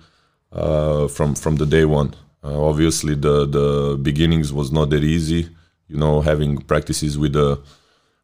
[0.52, 2.14] uh, from from the day one.
[2.42, 5.48] Uh, obviously, the the beginnings was not that easy.
[5.88, 7.60] You know, having practices with the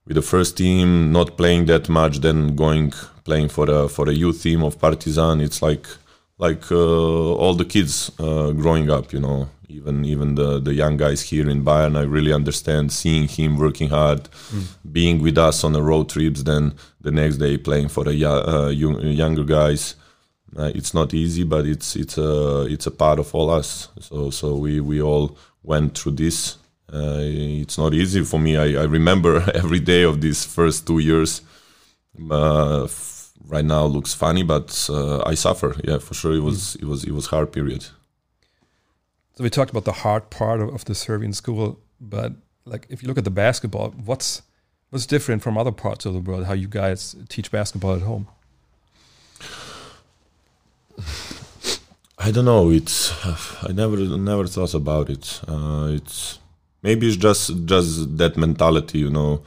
[0.07, 2.93] with the first team, not playing that much, then going
[3.25, 5.41] playing for a for a youth team of Partizan.
[5.41, 5.87] It's like
[6.39, 9.13] like uh, all the kids uh, growing up.
[9.13, 11.97] You know, even even the the young guys here in Bayern.
[11.97, 14.29] I really understand seeing him working hard,
[14.93, 16.43] being with us on the road trips.
[16.43, 19.95] Then the next day playing for the uh, young, younger guys.
[20.57, 23.89] Uh, it's not easy, but it's it's a it's a part of all us.
[24.01, 26.57] So so we we all went through this.
[26.93, 28.57] Uh, it's not easy for me.
[28.57, 31.43] I, I remember every day of these first two years.
[33.45, 35.77] Right now looks funny, but uh, I suffer.
[35.85, 36.35] Yeah, for sure.
[36.35, 37.87] It was it was it was hard period.
[39.35, 42.33] So we talked about the hard part of, of the Serbian school, but
[42.65, 44.43] like if you look at the basketball, what's
[44.91, 46.47] what's different from other parts of the world?
[46.47, 48.29] How you guys teach basketball at home?
[52.19, 52.71] I don't know.
[52.71, 53.13] It's
[53.63, 55.41] I never never thought about it.
[55.47, 56.39] Uh, it's
[56.83, 58.99] maybe it's just just that mentality.
[58.99, 59.43] You know,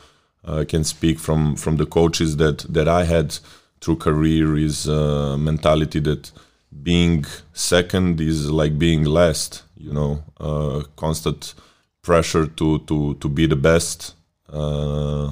[0.45, 3.39] I can speak from from the coaches that that I had
[3.81, 6.31] through career is uh, mentality that
[6.83, 9.63] being second is like being last.
[9.77, 11.53] You know, uh, constant
[12.01, 14.15] pressure to to to be the best.
[14.51, 15.31] Uh,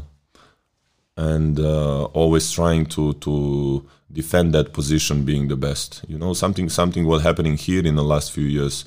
[1.18, 6.06] and uh, always trying to to defend that position, being the best.
[6.08, 8.86] You know, something something was happening here in the last few years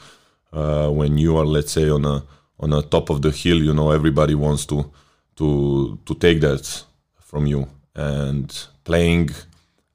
[0.52, 2.22] uh, when you are, let's say, on a
[2.60, 3.62] on a top of the hill.
[3.62, 4.90] You know, everybody wants to
[5.36, 6.84] to to take that
[7.20, 9.30] from you and playing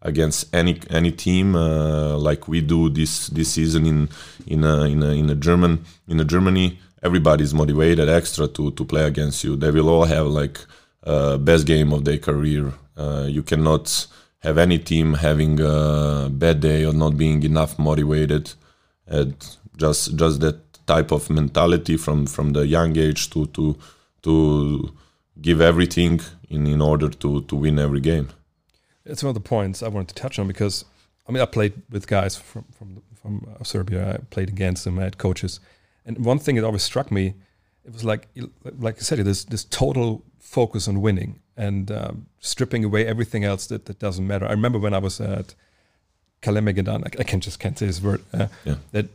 [0.05, 4.09] against any any team uh, like we do this this season in
[4.47, 6.79] in a, in a, in a German in a Germany.
[7.03, 9.55] Everybody's motivated extra to to play against you.
[9.55, 10.59] They will all have like
[11.03, 12.73] uh, best game of their career.
[12.97, 14.07] Uh, you cannot
[14.39, 18.53] have any team having a bad day or not being enough motivated.
[19.07, 19.35] And
[19.77, 23.75] just just that type of mentality from from the young age to to
[24.21, 24.91] to
[25.41, 28.27] give everything in in order to to win every game.
[29.05, 30.85] It's one of the points I wanted to touch on because
[31.27, 34.15] I mean I played with guys from from from uh, Serbia.
[34.15, 34.99] I played against them.
[34.99, 35.59] I had coaches,
[36.05, 37.33] and one thing that always struck me,
[37.85, 38.27] it was like
[38.79, 43.67] like I said, this this total focus on winning and um, stripping away everything else
[43.67, 44.45] that, that doesn't matter.
[44.45, 45.55] I remember when I was at
[46.41, 48.21] Kalemegedan, I, I can just can't say his word.
[48.33, 48.75] Uh, Yeah.
[48.91, 49.07] That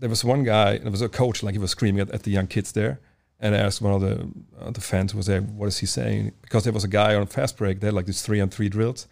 [0.00, 2.30] there was one guy, there was a coach, like he was screaming at, at the
[2.30, 3.00] young kids there,
[3.40, 4.28] and I asked one of the
[4.60, 7.14] uh, the fans who was there, "What is he saying?" Because there was a guy
[7.14, 7.80] on fast break.
[7.80, 9.06] They had like these three on three drills,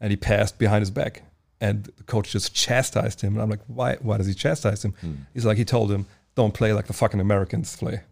[0.00, 1.22] and he passed behind his back,
[1.60, 3.34] and the coach just chastised him.
[3.34, 3.96] And I'm like, "Why?
[4.00, 4.94] Why does he chastise him?"
[5.34, 8.02] He's like, he told him, "Don't play like the fucking Americans play."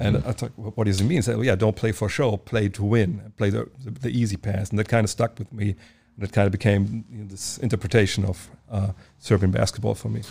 [0.00, 1.18] And I thought, "What- does he mean?
[1.18, 4.10] He said, well, yeah, don't play for show, play to win, play the, the, the
[4.10, 4.68] easy pass.
[4.70, 5.74] And that kind of stuck with me.
[6.16, 10.22] And it kind of became you know, this interpretation of uh, Serbian basketball for me.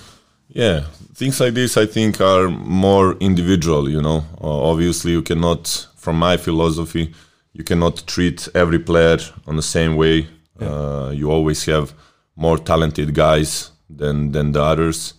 [0.49, 3.89] Yeah, things like this I think are more individual.
[3.89, 7.13] You know, uh, obviously you cannot, from my philosophy,
[7.53, 10.27] you cannot treat every player on the same way.
[10.59, 11.93] Uh, you always have
[12.35, 15.13] more talented guys than than the others,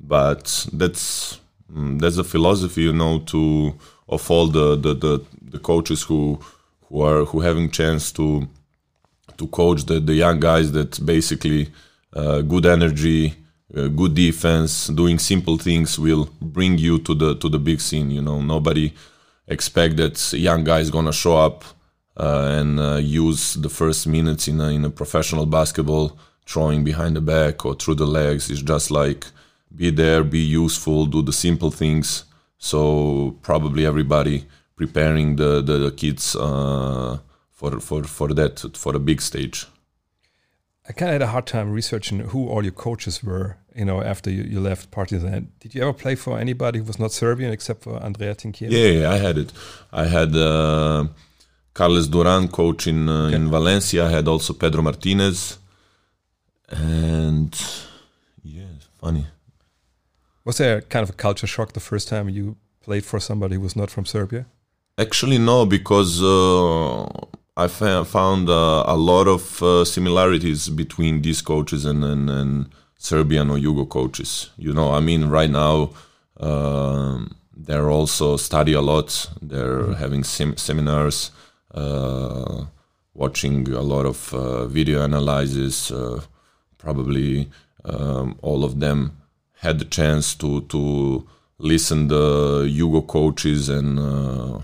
[0.00, 1.40] but that's
[1.72, 3.74] mm, that's a philosophy, you know, to
[4.08, 6.38] of all the the, the, the coaches who
[6.88, 8.48] who are who having chance to
[9.38, 11.68] to coach the, the young guys that basically
[12.14, 13.34] uh, good energy,
[13.76, 18.10] uh, good defense, doing simple things will bring you to the to the big scene.
[18.10, 18.92] You know, nobody
[19.48, 21.64] expect that young guy is gonna show up
[22.16, 27.16] uh, and uh, use the first minutes in a, in a professional basketball throwing behind
[27.16, 28.50] the back or through the legs.
[28.50, 29.26] It's just like
[29.74, 32.24] be there, be useful, do the simple things.
[32.58, 37.18] So probably everybody preparing the the, the kids uh,
[37.50, 39.66] for for for that for the big stage.
[40.88, 43.56] I kind of had a hard time researching who all your coaches were.
[43.74, 46.98] You know, after you, you left Partizan, did you ever play for anybody who was
[46.98, 48.70] not Serbian except for Andrea Trinchieri?
[48.70, 49.52] Yeah, yeah, I had it.
[49.92, 51.06] I had uh,
[51.72, 53.36] Carles Duran coach in uh, Okay.
[53.36, 54.06] in Valencia.
[54.06, 55.58] I had also Pedro Martinez,
[56.68, 57.54] and
[58.42, 58.64] yeah,
[59.00, 59.26] funny.
[60.44, 63.62] Was there kind of a culture shock the first time you played for somebody who
[63.62, 64.44] was not from Serbia?
[64.98, 67.06] Actually, no, because uh,
[67.56, 72.66] I fa- found uh, a lot of uh, similarities between these coaches and, and, and
[72.96, 74.50] Serbian or Yugo coaches.
[74.56, 75.90] You know, I mean, right now
[76.40, 79.30] um, they're also study a lot.
[79.40, 81.30] They're having sem- seminars,
[81.72, 82.64] uh,
[83.14, 85.92] watching a lot of uh, video analyses.
[85.92, 86.22] Uh,
[86.78, 87.50] probably
[87.84, 89.16] um, all of them
[89.58, 91.26] had the chance to to
[91.58, 94.58] listen the Yugo coaches and uh,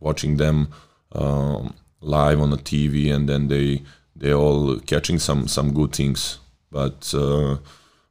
[0.00, 0.68] watching them
[1.12, 1.74] um,
[2.06, 3.82] live on the TV, and then they
[4.14, 6.38] they all catching some some good things.
[6.70, 7.58] But uh,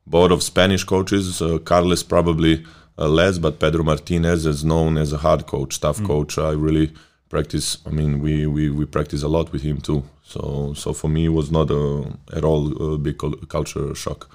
[0.05, 2.63] both of Spanish coaches, uh, Carles probably
[2.97, 6.37] uh, less, but Pedro Martinez is known as a hard coach, tough coach.
[6.37, 6.91] I really
[7.29, 7.77] practice.
[7.85, 10.03] I mean, we, we we practice a lot with him too.
[10.23, 13.17] So so for me, it was not a, at all a big
[13.49, 14.29] culture shock.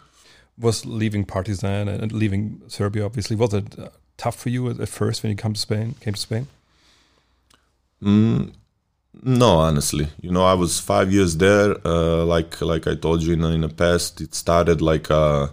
[0.58, 4.88] Was leaving Partizan and leaving Serbia obviously was it uh, tough for you at, at
[4.88, 5.94] first when you come to Spain?
[6.00, 6.46] Came to Spain?
[8.02, 8.52] Mm,
[9.22, 11.76] no, honestly, you know, I was five years there.
[11.84, 15.50] Uh, like like I told you in, in the past, it started like a,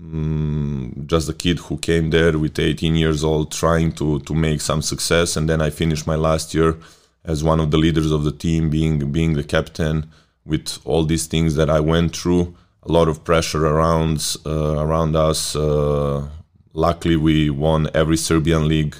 [0.00, 4.60] mm, just a kid who came there with 18 years old, trying to to make
[4.60, 6.76] some success, and then I finished my last year
[7.24, 10.10] as one of the leaders of the team, being being the captain,
[10.44, 12.54] with all these things that I went through.
[12.84, 15.54] A lot of pressure around uh, around us.
[15.54, 16.28] Uh,
[16.72, 18.96] luckily, we won every Serbian league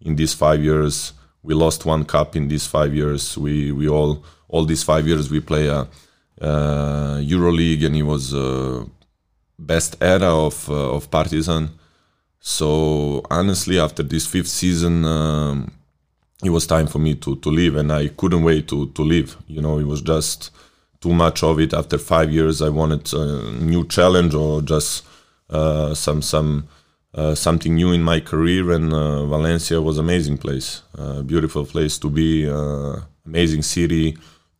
[0.00, 1.12] in these five years
[1.46, 3.38] we lost one cup in these five years.
[3.38, 5.80] We we all all these five years we play a
[6.40, 8.84] uh, EuroLeague, and it was uh,
[9.58, 11.70] best era of uh, of Partizan.
[12.40, 15.72] So honestly, after this fifth season, um,
[16.44, 19.36] it was time for me to to leave, and I couldn't wait to to leave.
[19.46, 20.50] You know, it was just
[21.00, 21.72] too much of it.
[21.72, 25.04] After five years, I wanted a new challenge or just
[25.48, 26.68] uh, some some
[27.16, 31.98] uh, something new in my career, and uh, Valencia was amazing place, uh, beautiful place
[31.98, 34.16] to be, uh, amazing city,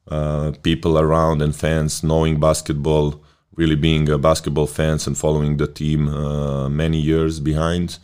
[0.08, 3.20] uh, people around and fans knowing basketball,
[3.56, 7.98] really being a basketball fans and following the team uh, many years behind,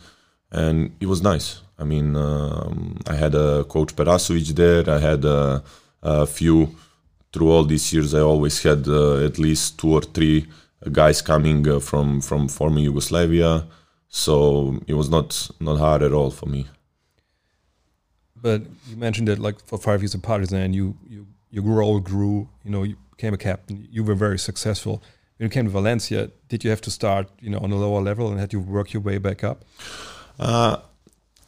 [0.51, 1.61] and it was nice.
[1.79, 4.87] I mean, um, I had a coach Perasovic there.
[4.87, 5.63] I had a,
[6.03, 6.75] a few
[7.33, 8.13] through all these years.
[8.13, 10.45] I always had at least two or three
[10.91, 13.65] guys coming from from former Yugoslavia
[14.13, 16.67] so it was not not hard at all for me.
[18.39, 22.47] But you mentioned that like for five years at Partizan, you you your role grew.
[22.63, 23.87] You know, you became a captain.
[23.91, 25.01] You were very successful.
[25.37, 28.01] When you came to Valencia, did you have to start, you know, on a lower
[28.01, 29.65] level and had you work your way back up?
[30.39, 30.77] Uh,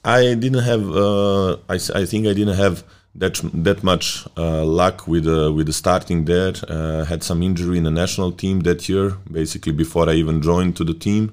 [0.03, 0.89] I didn't have.
[0.89, 5.67] Uh, I, I think I didn't have that that much uh, luck with uh, with
[5.67, 6.53] the starting there.
[6.67, 10.75] Uh, had some injury in the national team that year, basically before I even joined
[10.77, 11.31] to the team.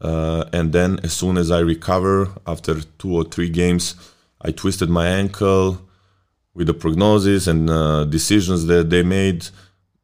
[0.00, 3.94] Uh, and then as soon as I recover after two or three games,
[4.42, 5.80] I twisted my ankle
[6.54, 9.48] with the prognosis and uh, decisions that they made.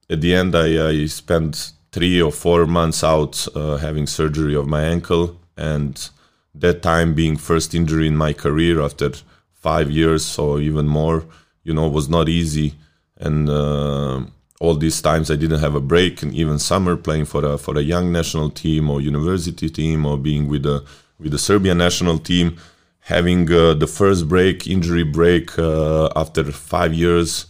[0.08, 4.66] At the end, I, I spent three or four months out uh, having surgery of
[4.66, 6.08] my ankle, and
[6.54, 9.12] that time being first injury in my career after
[9.52, 11.24] five years or even more,
[11.64, 12.74] you know, was not easy.
[13.16, 14.22] And uh,
[14.62, 17.76] all these times I didn't have a break, and even summer playing for a for
[17.76, 20.84] a young national team or university team or being with the
[21.18, 22.56] with the Serbian national team,
[23.00, 27.46] having uh, the first break, injury break uh, after five years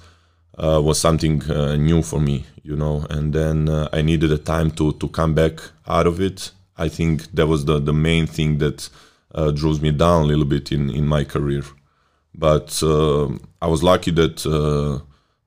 [0.56, 3.06] uh, was something uh, new for me, you know.
[3.10, 6.50] And then uh, I needed a time to to come back out of it.
[6.78, 8.88] I think that was the the main thing that
[9.34, 11.64] uh, drove me down a little bit in in my career.
[12.34, 12.82] But
[13.64, 14.38] I was lucky that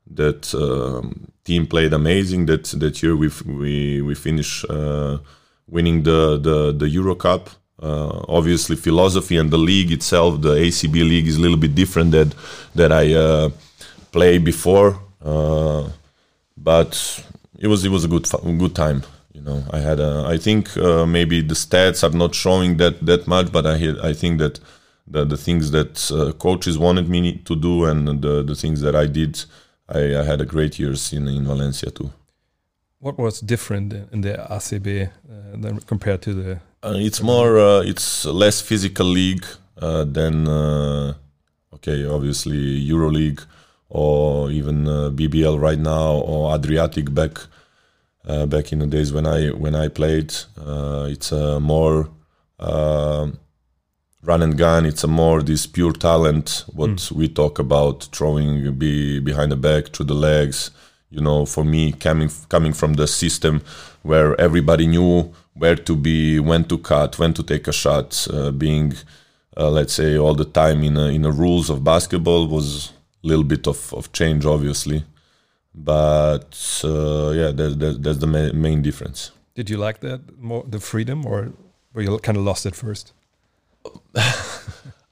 [0.08, 2.46] that um, team played amazing.
[2.46, 5.20] That that year we we we finished uh,
[5.68, 7.50] winning the the the Euro Cup.
[7.82, 12.12] Uh, obviously, philosophy and the league itself, the ACB league, is a little bit different
[12.12, 12.34] that
[12.74, 13.50] that I uh,
[14.12, 15.90] play before, uh,
[16.56, 16.92] but
[17.60, 19.04] it was it was a good good time.
[19.34, 23.06] You know, I had a, I think uh, maybe the stats are not showing that
[23.06, 23.76] that much, but I
[24.10, 24.60] I think that
[25.08, 28.96] the the things that uh, coaches wanted me to do and the the things that
[28.96, 29.44] I did,
[29.88, 32.12] I, I had a great years in in Valencia too.
[33.00, 36.60] What was different in the ACB uh, than compared to the?
[36.84, 39.46] Uh, it's more uh, it's less physical league
[39.82, 41.14] uh, than uh,
[41.74, 43.46] okay obviously EuroLeague
[43.90, 47.38] or even uh, BBL right now or Adriatic back
[48.28, 50.34] uh, back in the days when I when I played.
[50.58, 52.10] Uh, it's a more
[52.60, 53.40] um
[54.26, 54.86] run and gun.
[54.86, 56.66] It's a more this pure talent.
[56.74, 60.72] What we talk about throwing be behind the back through the legs.
[61.10, 63.62] You know, for me coming coming from the system
[64.04, 68.52] where everybody knew where to be, when to cut, when to take a shot, uh,
[68.52, 68.94] being
[69.58, 72.92] uh, let's say all the time in a, in the rules of basketball was
[73.24, 75.04] a little bit of, of change obviously
[75.74, 80.66] but uh, yeah that, that, that's the ma- main difference Did you like that more
[80.68, 81.54] the freedom, or
[81.94, 83.14] were you kind of lost at first?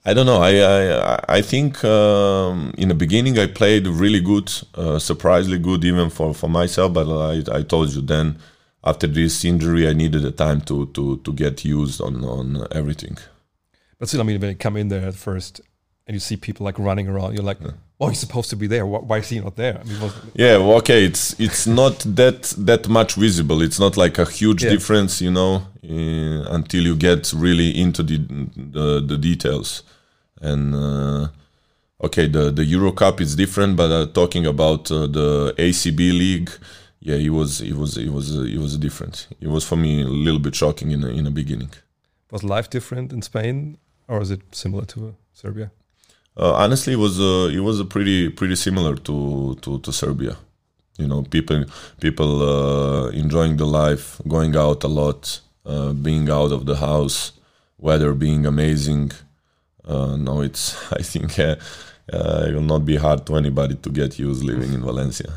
[0.05, 0.41] I don't know.
[0.41, 5.83] I I, I think um, in the beginning I played really good, uh, surprisingly good
[5.85, 6.93] even for, for myself.
[6.93, 8.37] But I, I told you then
[8.83, 13.17] after this injury I needed the time to to, to get used on on everything.
[13.97, 15.61] But still, I mean, when you come in there at first
[16.05, 17.59] and you see people like running around, you're like,
[18.03, 18.85] "Oh, he's supposed to be there.
[18.85, 21.05] Why, why is he not there?" I mean, Yeah, well, okay.
[21.05, 23.61] It's it's not that that much visible.
[23.63, 24.71] It's not like a huge Yeah.
[24.75, 28.17] difference, you know, uh, until you get really into the
[28.75, 29.83] the, the details.
[30.41, 31.27] And uh,
[32.07, 36.49] okay, the the Euro Cup is different, but uh, talking about uh, the ACB league,
[36.99, 39.27] yeah, it was it was it was uh, it was different.
[39.39, 41.71] It was for me a little bit shocking in the, in the beginning.
[42.31, 45.69] was life different in Spain, or is it similar to Serbia?
[46.35, 50.35] Uh, honestly, it was uh, it was a pretty pretty similar to, to, to Serbia.
[50.97, 51.65] You know, people
[51.99, 57.33] people uh, enjoying the life, going out a lot, uh, being out of the house,
[57.77, 59.11] weather being amazing.
[59.85, 61.55] Uh, no, it's I think uh,
[62.11, 65.31] uh, it will not be hard to anybody to get used living in Valencia.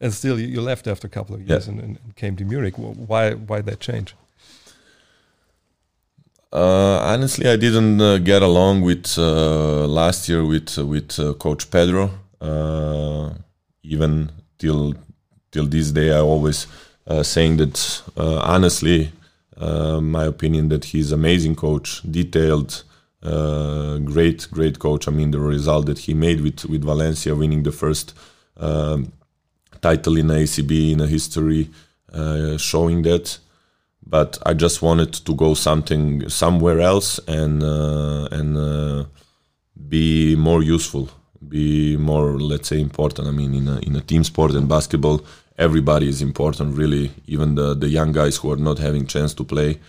[0.00, 2.74] And still, you, left after a couple of years and, and came to Munich.
[2.76, 3.32] Why?
[3.32, 4.14] Why that change?
[6.52, 11.70] Uh, honestly, I didn't uh, get along with uh, last year with with uh, Coach
[11.70, 12.10] Pedro.
[12.40, 13.34] Uh,
[13.82, 14.94] even till
[15.50, 16.66] till this day, I always
[17.06, 19.12] uh, saying that uh, honestly,
[19.56, 22.84] uh, my opinion that he's amazing coach, detailed,
[23.22, 25.08] uh, great great coach.
[25.08, 28.14] I mean, the result that he made with with Valencia, winning the first
[28.56, 29.12] um,
[29.82, 31.70] title in ACB in a history,
[32.12, 33.38] uh, showing that
[34.06, 39.04] but I just wanted to go something somewhere else and uh, and uh,
[39.88, 41.08] be more useful,
[41.46, 43.28] be more let's say important.
[43.28, 45.24] I mean, in a, in a team sport and basketball,
[45.58, 49.44] everybody is important, really, even the the young guys who are not having chance to
[49.44, 49.80] play.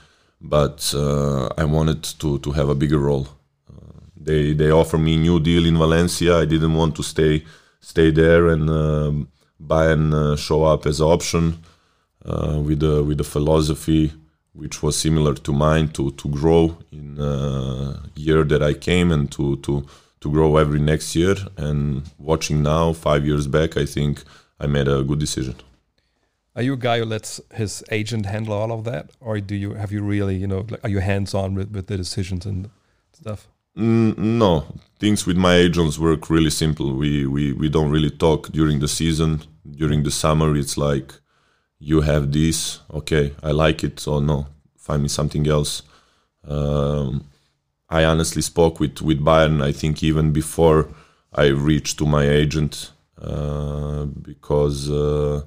[0.41, 3.27] But uh, I wanted to to have a bigger role.
[3.69, 6.37] Uh, they they offer me new deal in Valencia.
[6.41, 7.43] I didn't want to stay
[7.79, 9.27] stay there and um
[9.59, 11.57] buy and uh, show up as an option
[12.27, 14.11] uh, with a with a philosophy
[14.53, 19.31] which was similar to mine to to grow in uh, year that I came and
[19.31, 19.85] to to
[20.21, 21.35] to grow every next year.
[21.57, 24.23] And watching now, five years back, I think
[24.59, 25.55] I made a good decision.
[26.55, 29.75] Are you a guy who lets his agent handle all of that, or do you
[29.75, 32.71] have you really, you know, like, are you hands on with, with the decisions and
[33.13, 33.47] stuff?
[33.77, 34.65] Mm, no,
[34.99, 36.95] things with my agents work really simple.
[36.95, 39.41] We we we don't really talk during the season.
[39.69, 41.13] During the summer, it's like
[41.79, 45.83] you have this, okay, I like it, or no, find me something else.
[46.47, 47.25] Um,
[47.89, 49.61] I honestly spoke with with Bayern.
[49.63, 50.87] I think even before
[51.33, 55.41] I reached to my agent, uh, because uh,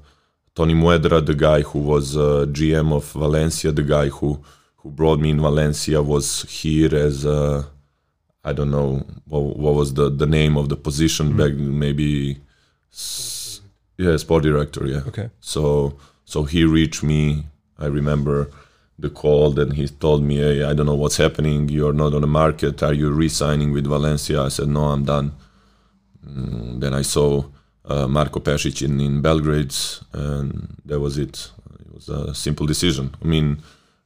[0.54, 4.40] Tony Muedra, the guy who was uh, GM of Valencia, the guy who
[4.76, 7.66] who brought me in Valencia, was here as a
[8.42, 12.38] I don't know what, what was the, the name of the position back maybe
[12.90, 13.60] s-
[13.98, 15.28] yeah sport director yeah Okay.
[15.40, 15.94] so
[16.30, 17.44] so he reached me.
[17.76, 18.50] I remember
[18.98, 21.68] the call and he told me hey I don't know what's happening.
[21.68, 22.82] You're not on the market.
[22.82, 24.42] Are you re-signing with Valencia?
[24.42, 25.32] I said no I'm done.
[26.24, 27.44] Mm, then I saw
[27.84, 29.74] uh, Marko Pešić in, in Belgrade
[30.12, 31.50] and that was it.
[31.80, 33.14] It was a simple decision.
[33.24, 33.62] I mean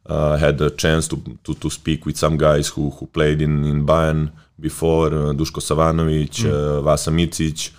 [0.09, 3.43] uh, I had a chance to, to, to speak with some guys who, who played
[3.43, 7.71] in, in Bayern before, uh, Duško Savanovic, uh, Vasa Micic.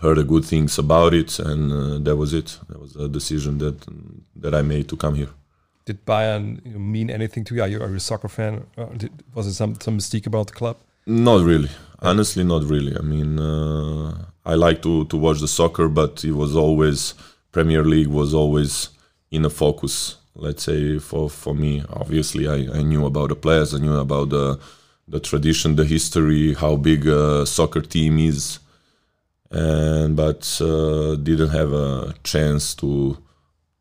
[0.00, 2.58] Heard good things about it, and uh, that was it.
[2.68, 3.84] That was a decision that
[4.36, 5.30] that I made to come here.
[5.84, 7.62] Did Bayern mean anything to you?
[7.62, 8.66] Are you, are you a soccer fan?
[8.76, 10.76] Uh, did, was it some some mystique about the club?
[11.06, 11.70] Not really.
[12.00, 12.94] Honestly, not really.
[12.96, 17.14] I mean, uh, I like to to watch the soccer, but it was always
[17.50, 18.90] Premier League was always
[19.30, 20.16] in a focus.
[20.34, 24.28] Let's say for for me, obviously I, I knew about the players, I knew about
[24.30, 24.58] the
[25.08, 28.60] the tradition, the history, how big a soccer team is,
[29.50, 33.18] and but uh, didn't have a chance to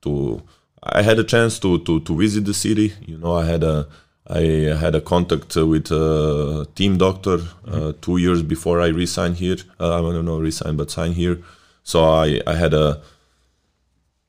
[0.01, 0.41] to.
[0.83, 2.93] I had a chance to, to, to visit the city.
[3.05, 3.87] You know, I had a
[4.29, 4.41] I
[4.77, 9.57] had a contact with a team doctor uh, two years before I resigned here.
[9.79, 11.39] Uh, I don't know, resign, but sign here.
[11.83, 13.01] So I, I had a,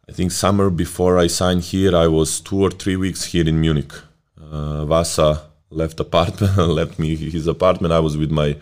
[0.09, 3.61] I think summer before I signed here, I was two or three weeks here in
[3.61, 3.93] Munich.
[4.41, 7.93] Uh, Vasa left apartment, left me his apartment.
[7.93, 8.57] I was with my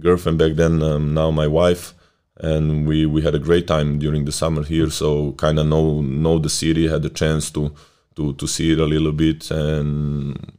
[0.00, 1.94] girlfriend back then, um, now my wife,
[2.36, 4.90] and we, we had a great time during the summer here.
[4.90, 7.74] So kind of know know the city, had the chance to
[8.16, 10.52] to to see it a little bit, and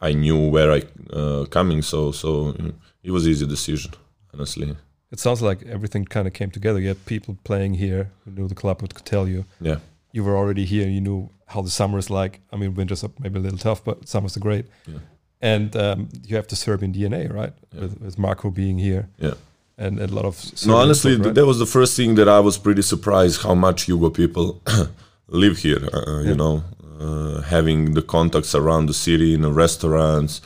[0.00, 1.82] I knew where I uh, coming.
[1.82, 2.54] So so
[3.02, 3.92] it was easy decision,
[4.32, 4.76] honestly.
[5.12, 6.80] It sounds like everything kind of came together.
[6.80, 9.44] You had people playing here who knew the club, who could tell you.
[9.60, 9.78] Yeah.
[10.12, 10.88] You were already here.
[10.88, 12.40] You knew how the summer is like.
[12.52, 14.66] I mean, winters are maybe a little tough, but summers are great.
[14.86, 14.98] Yeah.
[15.40, 17.52] And um, you have the Serbian DNA, right?
[17.72, 17.82] Yeah.
[17.82, 19.34] With, with Marko being here Yeah.
[19.78, 20.66] And, and a lot of.
[20.66, 21.34] No, honestly, food, right?
[21.34, 24.62] that was the first thing that I was pretty surprised how much Yugo people
[25.28, 25.88] live here.
[25.92, 26.30] Uh, Yeah.
[26.30, 26.64] You know,
[27.00, 30.40] uh, having the contacts around the city in the restaurants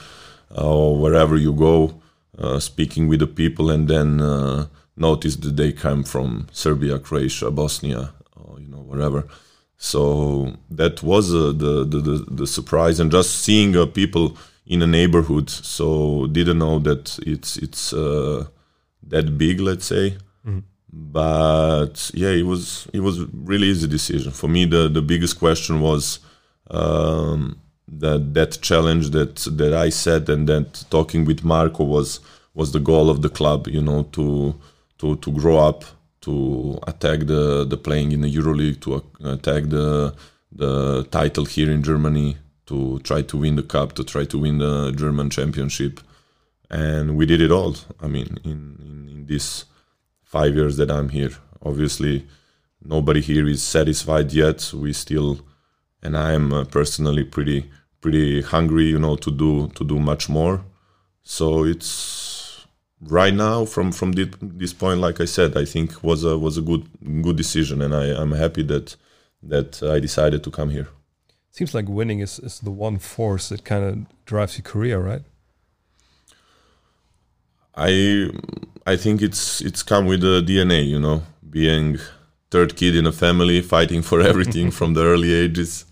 [0.57, 1.95] uh, or wherever you go,
[2.39, 4.67] uh, speaking with the people, and then uh,
[4.97, 9.27] notice that they come from Serbia, Croatia, Bosnia, or you know wherever.
[9.79, 14.83] So that was uh, the, the the the surprise, and just seeing uh, people in
[14.83, 15.49] a neighborhood.
[15.51, 17.95] So didn't know that it's it's.
[19.09, 20.17] That big, let's say.
[20.93, 24.65] But yeah, it was it was really easy decision for me.
[24.65, 26.19] The the biggest question was
[26.71, 32.21] um, that that challenge that that I set, and that talking with Marko was
[32.55, 33.69] was the goal of the club.
[33.69, 34.55] You know, to
[34.99, 35.85] to to grow up,
[36.23, 40.13] to attack the the playing in the EuroLeague, to attack the
[40.51, 42.37] the title here in Germany,
[42.67, 46.01] to try to win the cup, to try to win the German championship
[46.71, 47.77] and we did it all.
[48.01, 49.65] I mean, in, in, in these
[50.23, 52.27] five years that I'm here, obviously,
[52.83, 54.73] nobody here is satisfied yet.
[54.73, 55.41] We still,
[56.03, 60.29] and I am uh, personally pretty pretty hungry, you know, to do to do much
[60.29, 60.65] more.
[61.23, 62.67] So it's
[63.01, 66.57] right now from from thi- this point, like I said, I think was a was
[66.57, 66.89] a good
[67.23, 68.97] good decision, and I I'm happy that
[69.43, 70.89] that I decided to come here.
[71.51, 75.23] Seems like winning is, is the one force that kind of drives your career, right?
[77.81, 78.31] I
[78.87, 81.99] I think it's it's come with the DNA, you know, being
[82.51, 85.87] third kid in a family, fighting for everything from the early ages.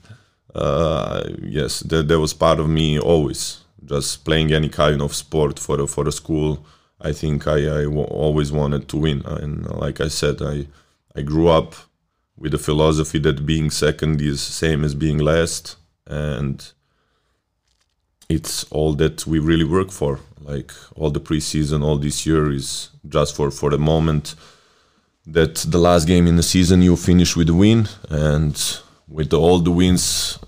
[0.54, 3.64] Uh, yes, that that was part of me always.
[3.84, 6.66] Just playing any kind of sport for the for the school.
[7.00, 10.66] I think I, I w- always wanted to win, and like I said, I
[11.16, 11.74] I grew up
[12.36, 15.76] with the philosophy that being second is same as being last,
[16.06, 16.72] and
[18.28, 20.20] it's all that we really work for.
[20.40, 24.34] Like all the preseason, all this year is just for for the moment
[25.26, 29.58] that the last game in the season you finish with a win, and with all
[29.58, 30.38] the wins,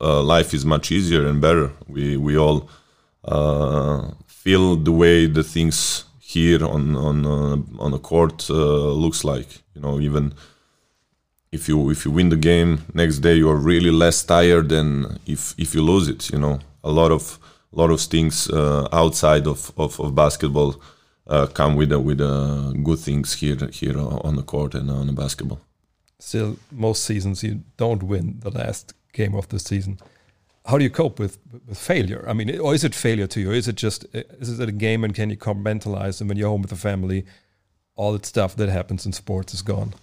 [0.00, 1.72] uh, life is much easier and better.
[1.88, 2.68] We we all
[3.24, 9.24] uh, feel the way the things here on on uh, on the court uh, looks
[9.24, 9.62] like.
[9.74, 10.32] You know, even
[11.52, 15.18] if you if you win the game next day you are really less tired than
[15.26, 17.38] if if you lose it you know a lot of
[17.72, 20.80] a lot of things uh, outside of, of, of basketball
[21.26, 25.12] uh, come with with uh, good things here here on the court and on the
[25.12, 25.60] basketball
[26.18, 29.98] Still, most seasons you don't win the last game of the season.
[30.66, 32.24] How do you cope with with failure?
[32.28, 33.50] I mean, or is it failure to you?
[33.52, 36.20] Is it just is it a game and can you compartmentalize?
[36.20, 37.24] And when you're home with the family,
[37.96, 39.94] all that stuff that happens in sports is gone.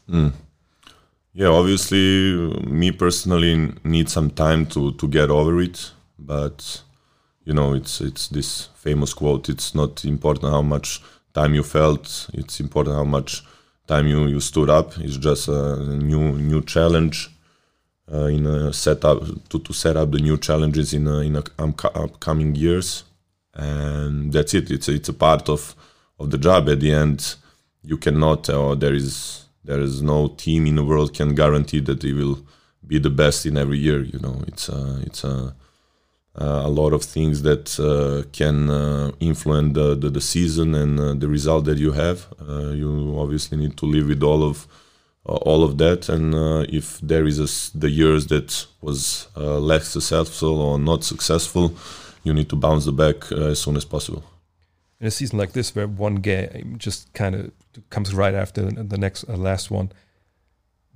[1.34, 2.34] Yeah, obviously,
[2.66, 5.92] me personally need some time to to get over it.
[6.20, 6.82] But
[7.46, 11.02] you know, it's it's this famous quote: "It's not important how much
[11.34, 13.44] time you felt; it's important how much
[13.88, 17.30] time you you stood up." It's just a new new challenge
[18.12, 21.42] uh, in a setup to to set up the new challenges in a, in a
[21.42, 23.04] upco- upcoming years,
[23.54, 24.72] and that's it.
[24.72, 25.76] It's a, it's a part of
[26.20, 26.70] of the job.
[26.70, 27.36] At the end,
[27.84, 32.02] you cannot or there is there is no team in the world can guarantee that
[32.02, 32.40] they will
[32.86, 35.54] be the best in every year you know it's a it's a
[36.38, 41.14] a lot of things that uh, can uh, influence the, the, the season and uh,
[41.14, 42.28] the result that you have.
[42.40, 44.68] Uh, you obviously need to live with all of
[45.26, 46.10] uh, all of that.
[46.10, 51.74] And uh, if there is a the years that was less successful or not successful
[52.28, 54.24] you need to bounce the back as soon as possible.
[55.00, 57.52] In a season like this where one game just kind of
[57.90, 59.92] comes right after the next uh, last one,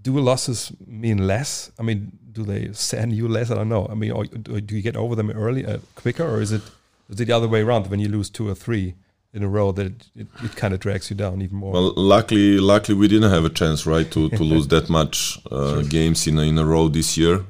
[0.01, 1.71] do losses mean less?
[1.79, 3.51] I mean, do they send you less?
[3.51, 3.87] I don't know.
[3.89, 6.61] I mean, or, or do you get over them early, uh, quicker, or is it
[7.09, 7.87] is it the other way around?
[7.87, 8.95] When you lose two or three
[9.33, 11.73] in a row, that it, it, it kind of drags you down even more.
[11.73, 15.81] Well, luckily, luckily we didn't have a chance, right, to, to lose that much uh,
[15.81, 17.45] games in a, in a row this year.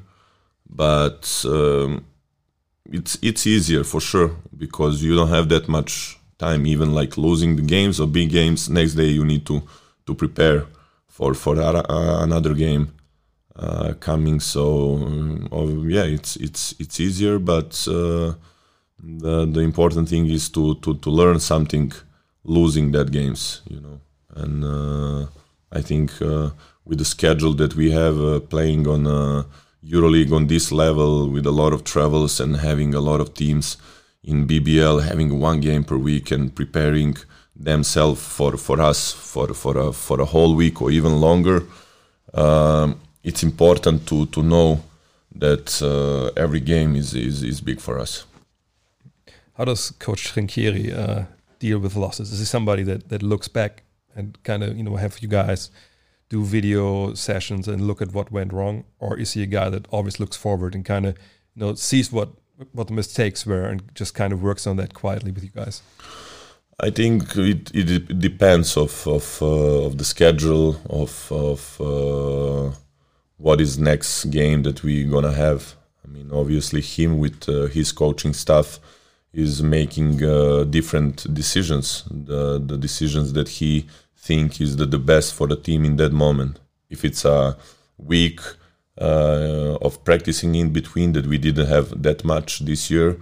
[0.69, 2.05] But um,
[2.85, 6.65] it's it's easier for sure because you don't have that much time.
[6.65, 9.61] Even like losing the games or big games, next day you need to
[10.05, 10.65] to prepare
[11.07, 12.93] for for uh, another game
[13.55, 14.39] uh, coming.
[14.39, 14.95] So
[15.51, 18.33] um, yeah, it's it's it's easier, but uh,
[18.99, 21.91] the the important thing is to to to learn something
[22.43, 23.99] losing that games, you know.
[24.35, 25.27] And uh,
[25.71, 26.51] I think uh,
[26.85, 29.05] with the schedule that we have uh, playing on
[29.83, 33.77] EuroLeague on this level with a lot of travels and having a lot of teams
[34.23, 37.17] in BBL having one game per week and preparing
[37.55, 41.63] themselves for, for us for for a, for a whole week or even longer.
[42.33, 44.79] Um, it's important to to know
[45.35, 48.25] that uh, every game is, is is big for us.
[49.53, 51.25] How does Coach Trinchieri uh,
[51.59, 52.31] deal with losses?
[52.31, 53.83] Is he somebody that, that looks back
[54.15, 55.71] and kind of you know have you guys
[56.29, 59.87] do video sessions and look at what went wrong, or is he a guy that
[59.91, 61.17] always looks forward and kind of
[61.55, 62.29] you know sees what
[62.73, 65.81] what the mistakes were and just kind of works on that quietly with you guys?
[66.79, 72.75] I think it, it depends of of, uh, of the schedule of of uh,
[73.41, 75.75] what is next game that we're gonna have.
[76.05, 78.79] I mean, obviously, him with uh, his coaching staff
[79.33, 82.03] is making uh, different decisions.
[82.09, 86.13] The the decisions that he think is the, the best for the team in that
[86.13, 86.59] moment.
[86.89, 87.57] If it's a
[87.97, 88.39] week
[88.99, 93.17] uh, of practicing in between that we didn't have that much this year,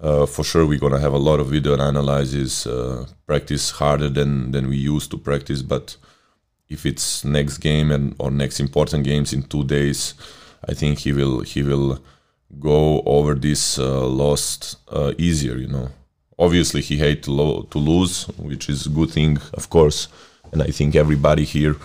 [0.00, 4.50] uh, for sure we're gonna have a lot of video analysis, uh, practice harder than
[4.50, 5.62] than we used to practice.
[5.62, 5.96] But
[6.70, 10.14] if it's next game and or next important games in two days,
[10.68, 11.98] I think he will he will
[12.58, 15.56] go over this uh, lost uh, easier.
[15.56, 15.88] You know,
[16.38, 20.08] obviously he hate to, lo- to lose, which is a good thing, of course,
[20.52, 21.76] and I think everybody here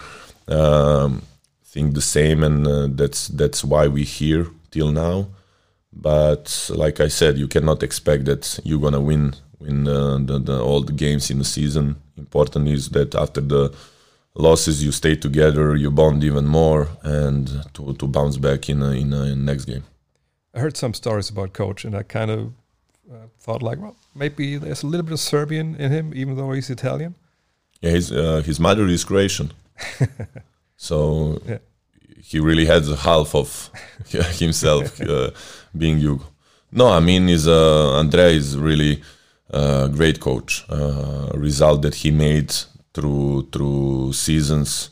[0.47, 1.23] um,
[1.65, 5.27] think the same, and uh, that's that's why we here till now.
[5.91, 10.61] But like I said, you cannot expect that you're gonna win win uh, the, the,
[10.61, 11.95] all the games in the season.
[12.17, 13.73] Important is that after the
[14.35, 18.91] losses, you stay together, you bond even more, and to, to bounce back in a,
[18.91, 19.83] in a next game.
[20.53, 22.53] I heard some stories about coach, and I kind of
[23.11, 26.51] uh, thought like, well, maybe there's a little bit of Serbian in him, even though
[26.53, 27.15] he's Italian.
[27.81, 29.51] Yeah, his uh, his mother is Croatian,
[30.77, 31.59] so Yeah.
[32.23, 33.69] he really has half of
[34.39, 35.31] himself uh,
[35.77, 36.23] being Jugo.
[36.71, 39.01] No, I mean, is uh, Andrea is really
[39.49, 40.65] a great coach.
[40.69, 42.53] Uh, result that he made
[42.95, 44.89] through through seasons,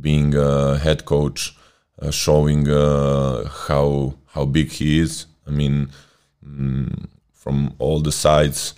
[0.00, 1.56] being a head coach,
[2.00, 5.26] uh, showing uh, how how big he is.
[5.46, 5.90] I mean,
[6.44, 8.74] mm, from all the sides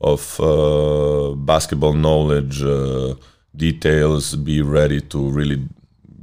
[0.00, 3.14] of uh, basketball knowledge, uh,
[3.54, 5.62] details, be ready to really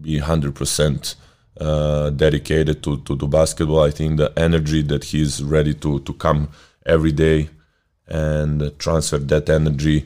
[0.01, 1.15] be 100%
[1.59, 3.81] uh, dedicated to, to, to basketball.
[3.81, 6.49] I think the energy that he's ready to, to come
[6.85, 7.49] every day
[8.07, 10.05] and transfer that energy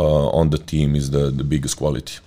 [0.00, 2.18] on the team is the, the biggest quality.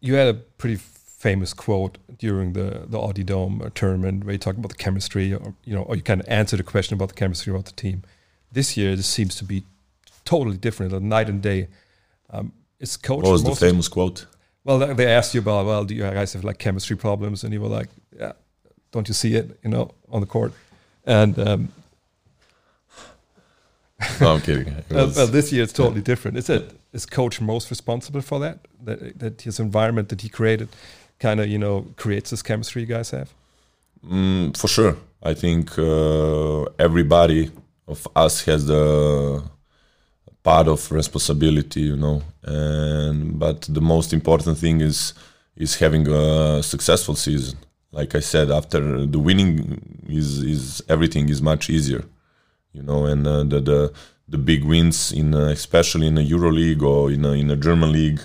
[0.00, 4.38] You had a pretty famous quote during the the Audi Dome uh, tournament where you
[4.38, 7.08] talk about the chemistry, or you know, or you kind of answered a question about
[7.08, 8.02] the chemistry about the team.
[8.52, 9.62] This year, this seems to be
[10.24, 11.68] totally different, a night and day.
[12.30, 14.26] Um, is coach What was the famous quote?
[14.64, 17.44] Well, they- they asked you about, well, do you guys have like chemistry problems?
[17.44, 18.32] And you were like, yeah,
[18.92, 20.52] don't you see it, you know, on the court?
[21.04, 21.68] And um,
[24.20, 24.68] No, I'm kidding.
[24.68, 26.36] It well, well, this year it's totally different.
[26.36, 28.58] Is it is coach most responsible for that?
[28.82, 30.68] That that his environment that he created,
[31.18, 33.32] kind of you know creates this chemistry you guys have.
[34.06, 34.96] Mm, for sure.
[35.22, 37.50] I think uh, everybody
[37.86, 39.42] of us has the
[40.42, 42.22] part of responsibility, you know.
[42.42, 45.14] And but the most important thing is
[45.56, 47.58] is having a successful season.
[47.92, 52.04] Like I said, after the winning is is everything is much easier,
[52.74, 53.06] you know.
[53.06, 53.92] And uh, the the
[54.28, 57.56] the big wins in uh, especially in the Euro League or in a, in a
[57.56, 58.20] German league,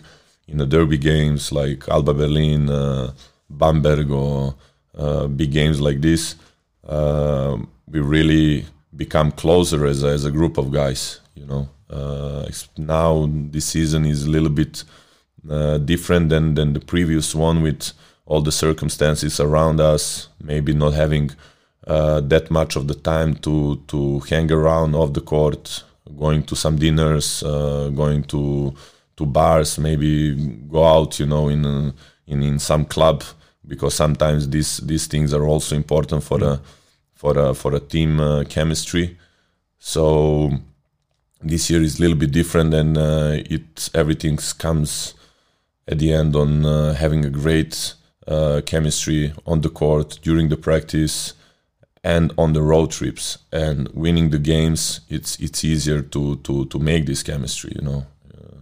[0.47, 3.13] in the derby games like Alba Berlin, uh,
[3.49, 4.55] Bamberg, or
[4.97, 6.35] uh, big games like this,
[6.87, 11.19] uh, we really become closer as a, as a group of guys.
[11.35, 14.83] You know, uh, now this season is a little bit
[15.49, 17.93] uh, different than than the previous one with
[18.25, 21.31] all the circumstances around us, maybe not having
[21.89, 25.83] uh, that much of the time to to hang around off the court
[26.17, 28.73] going to some dinners, uh, going to
[29.17, 30.35] to bars, maybe
[30.69, 31.91] go out, you know, in uh,
[32.27, 33.23] in in some club
[33.67, 36.59] because sometimes these these things are also important for a
[37.13, 39.17] for a for a team uh, chemistry.
[39.79, 40.51] So
[41.41, 45.13] this year is a little bit different, and uh, it everything comes
[45.87, 47.95] at the end on uh, having a great
[48.27, 51.33] uh, chemistry on the court during the practice
[52.03, 53.37] and on the road trips.
[53.51, 58.05] And winning the games it's it's easier to to to make this chemistry you know?
[58.33, 58.61] Uh,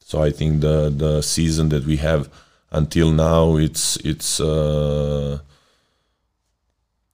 [0.00, 2.28] so i think the the season that we have
[2.70, 5.38] until now it's it's uh,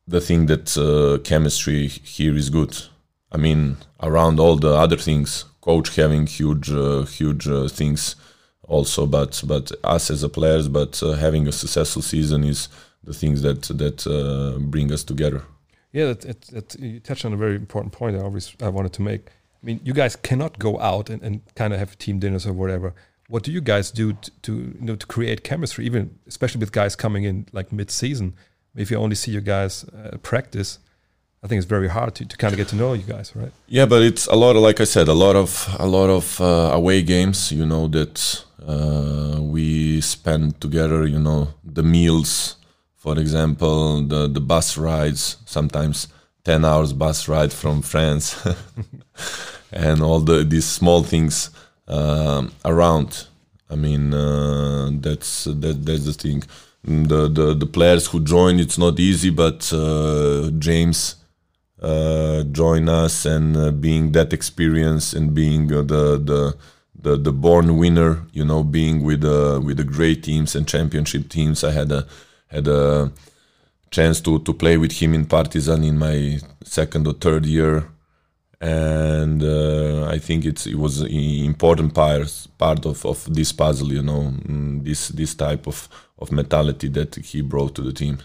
[0.07, 2.77] the thing that uh, chemistry here is good.
[3.31, 8.17] I mean around all the other things coach having huge uh, huge uh, things
[8.67, 12.69] also but but us as a players but uh, having a successful season is
[13.05, 15.43] the things that that uh, bring us together
[15.93, 18.17] Yeah, that, it, it, you touched on a very important point.
[18.17, 19.29] I always I wanted to make.
[19.63, 22.53] I mean, you guys cannot go out and, and kind of have team dinners or
[22.53, 22.95] whatever.
[23.29, 26.73] What do you guys do to, to you know to create chemistry, even especially with
[26.73, 28.35] guys coming in like mid-season?
[28.75, 30.79] If you only see you guys uh, practice,
[31.43, 33.53] I think it's very hard to, to kind of get to know you guys, right?
[33.67, 34.57] Yeah, but it's a lot.
[34.57, 37.53] Of, like I said, a lot of a lot of uh, away games.
[37.53, 41.07] You know that uh, we spend together.
[41.07, 42.57] You know the meals,
[43.03, 45.37] for example, the the bus rides.
[45.45, 46.07] Sometimes
[46.45, 48.27] ten hours bus ride from France,
[49.73, 51.51] and all the these small things
[51.89, 53.27] um, around.
[53.69, 56.45] I mean, uh, that's that, that's the thing.
[56.85, 61.17] The, the the players who join, it's not easy, but uh, James
[61.81, 66.57] uh, join us and uh, being that experience and being uh, the the
[66.95, 71.29] the the born winner, you know, being with uh, with the great teams and championship
[71.29, 71.65] teams.
[71.65, 72.07] I had a
[72.53, 73.11] had a
[73.91, 77.85] chance to to play with him in Partizan in my second or third year,
[78.61, 83.93] and uh, I think it's it was an important part part of, of this puzzle,
[83.93, 85.89] you know, mm, this this type of
[86.19, 88.19] of mentality that he brought to the team.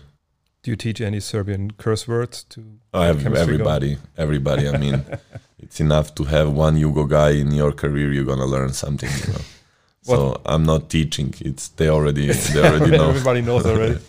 [0.64, 2.62] Do you teach any Serbian curse words to
[2.94, 3.62] I have chemistry going?
[3.62, 4.68] everybody, everybody.
[4.68, 5.04] I mean,
[5.60, 8.12] it's enough to have one Yugo guy in your career.
[8.12, 9.10] You're gonna learn something.
[9.10, 9.40] You know?
[10.02, 11.34] so I'm not teaching.
[11.40, 13.10] It's they already they already know.
[13.10, 14.00] Everybody knows already.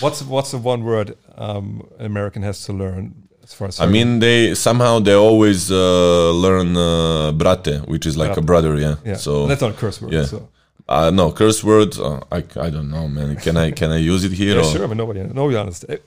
[0.00, 3.86] What's what's the one word um, an American has to learn as far as I
[3.86, 8.78] mean, they somehow they always uh, learn uh, brate, which is like a brother.
[8.78, 8.96] Yeah.
[9.04, 10.12] yeah, So that's not a curse word.
[10.12, 10.24] yeah.
[10.24, 10.48] So.
[10.88, 11.98] uh, no curse words.
[11.98, 13.36] Uh, I I don't know, man.
[13.36, 14.54] Can I can I use it here?
[14.56, 16.00] Yeah, or- sure, but nobody nobody understand.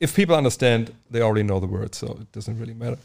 [0.00, 2.98] If people understand, they already know the word, so it doesn't really matter.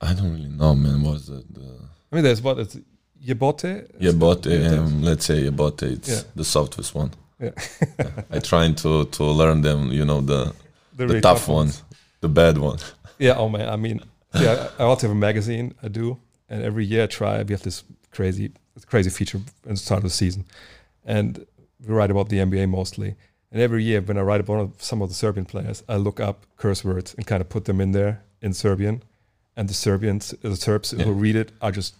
[0.00, 1.02] I don't really know, man.
[1.02, 1.66] What's the, the
[2.12, 2.76] I mean, there's what it's
[3.26, 3.86] Yebote.
[4.00, 4.46] Yebote?
[4.62, 5.82] Yeah, Um, let's say Yebote.
[5.82, 6.20] It's Yeah.
[6.36, 7.10] the softest one.
[7.40, 7.50] Yeah.
[8.30, 9.90] I trying to to learn them.
[9.92, 10.52] You know the
[10.96, 11.70] the, really tough one,
[12.20, 12.78] the bad one.
[13.18, 13.36] Yeah.
[13.38, 13.68] Oh man.
[13.68, 14.00] I mean,
[14.34, 14.68] yeah.
[14.78, 15.72] I also have a magazine.
[15.82, 16.16] I do,
[16.48, 17.42] and every year I try.
[17.42, 18.50] We have this crazy,
[18.86, 20.44] crazy feature at the start of the season,
[21.04, 21.46] and
[21.86, 23.14] we write about the NBA mostly.
[23.52, 26.36] And every year, when I write about some of the Serbian players, I look up
[26.56, 29.02] curse words and kind of put them in there in Serbian.
[29.56, 31.94] And the Serbians, the Serbs who read it, are just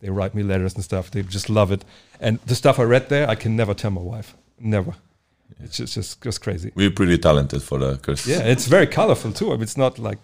[0.00, 1.10] they write me letters and stuff.
[1.10, 1.84] They just love it.
[2.20, 4.34] And the stuff I read there, I can never tell my wife.
[4.58, 4.94] Never.
[5.62, 6.70] It's just just just crazy.
[6.74, 8.26] We're pretty talented for the curses.
[8.28, 9.48] Yeah, it's very colorful too.
[9.48, 10.18] I mean, it's not like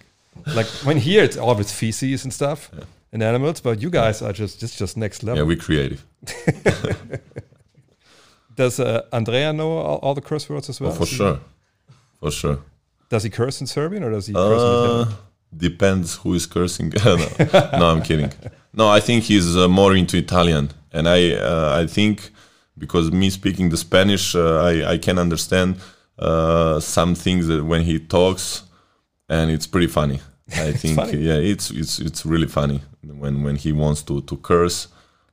[0.54, 2.70] like when here it's all with feces and stuff
[3.12, 5.38] and animals, but you guys are just just just next level.
[5.38, 6.04] yeah, we're creative.
[8.54, 10.90] Does uh, Andrea know all, all the curse words as well?
[10.92, 11.40] Oh, for sure,
[12.20, 12.58] for sure.
[13.08, 15.16] Does he curse in Serbian or does he curse in Uh, Italian?
[15.56, 16.92] Depends who is cursing.
[17.04, 17.16] no,
[17.80, 18.32] no, I'm kidding.
[18.72, 22.30] No, I think he's uh, more into Italian, and I uh, I think
[22.78, 25.76] because me speaking the Spanish, uh, I I can understand
[26.18, 28.62] uh, some things that when he talks,
[29.28, 30.20] and it's pretty funny.
[30.50, 31.18] I think funny?
[31.18, 34.88] yeah, it's it's it's really funny when when he wants to to curse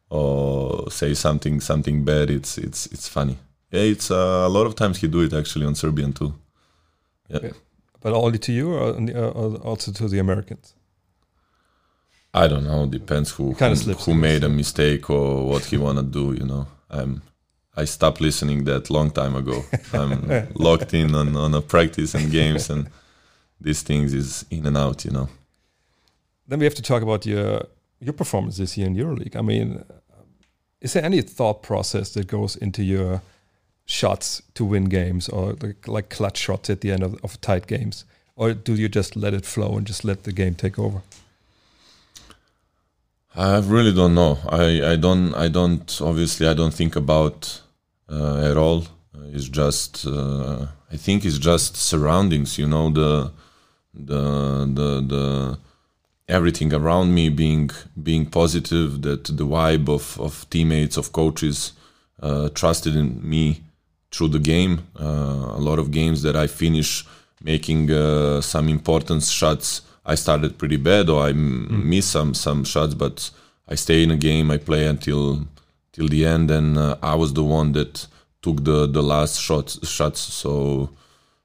[0.09, 2.29] or say something something bad.
[2.29, 3.37] It's it's it's funny.
[3.71, 6.33] Yeah, it's uh, a lot of times he do it actually on Serbian too.
[7.29, 7.39] Yeah.
[7.43, 7.51] Yeah.
[8.01, 10.73] But only to you or, the- uh, or also to the Americans?
[12.33, 12.85] I don't know.
[12.85, 16.33] Depends who who, who made a mistake or what he wanna do.
[16.33, 17.21] You know, I'm
[17.75, 19.63] I stopped listening that long time ago.
[19.93, 22.87] I'm locked in on on a practice and games and
[23.61, 25.05] these things is in and out.
[25.05, 25.29] You know.
[26.47, 27.63] Then we have to talk about your
[27.99, 29.35] your performance this year in EuroLeague.
[29.35, 29.83] I mean,
[30.81, 33.21] is there any thought process that goes into your
[33.89, 37.67] shots to win games or like, like clutch shots at the end of, of tight
[37.67, 41.01] games, or do you just let it flow and just let the game take over?
[43.35, 44.37] I really don't know.
[44.49, 47.61] I, I don't I don't obviously I don't think about
[48.09, 48.79] uh, at all.
[49.15, 52.57] Uh, It's just uh, I think it's just surroundings.
[52.57, 53.31] You know the
[53.93, 54.23] the
[54.79, 55.57] the the
[56.27, 57.71] everything around me being
[58.03, 61.73] being positive, that the vibe of, of teammates, of coaches
[62.21, 63.61] uh, trusted in me
[64.11, 64.87] through the game.
[64.99, 67.05] Uh, a lot of games that I finish
[67.43, 69.81] making uh, some important shots.
[70.05, 73.29] I started pretty bad, or I m- miss some some shots, but
[73.67, 74.51] I stay in a game.
[74.51, 75.47] I play until
[75.91, 78.07] till the end, and uh, I was the one that
[78.41, 80.19] took the the last shots shots.
[80.19, 80.89] So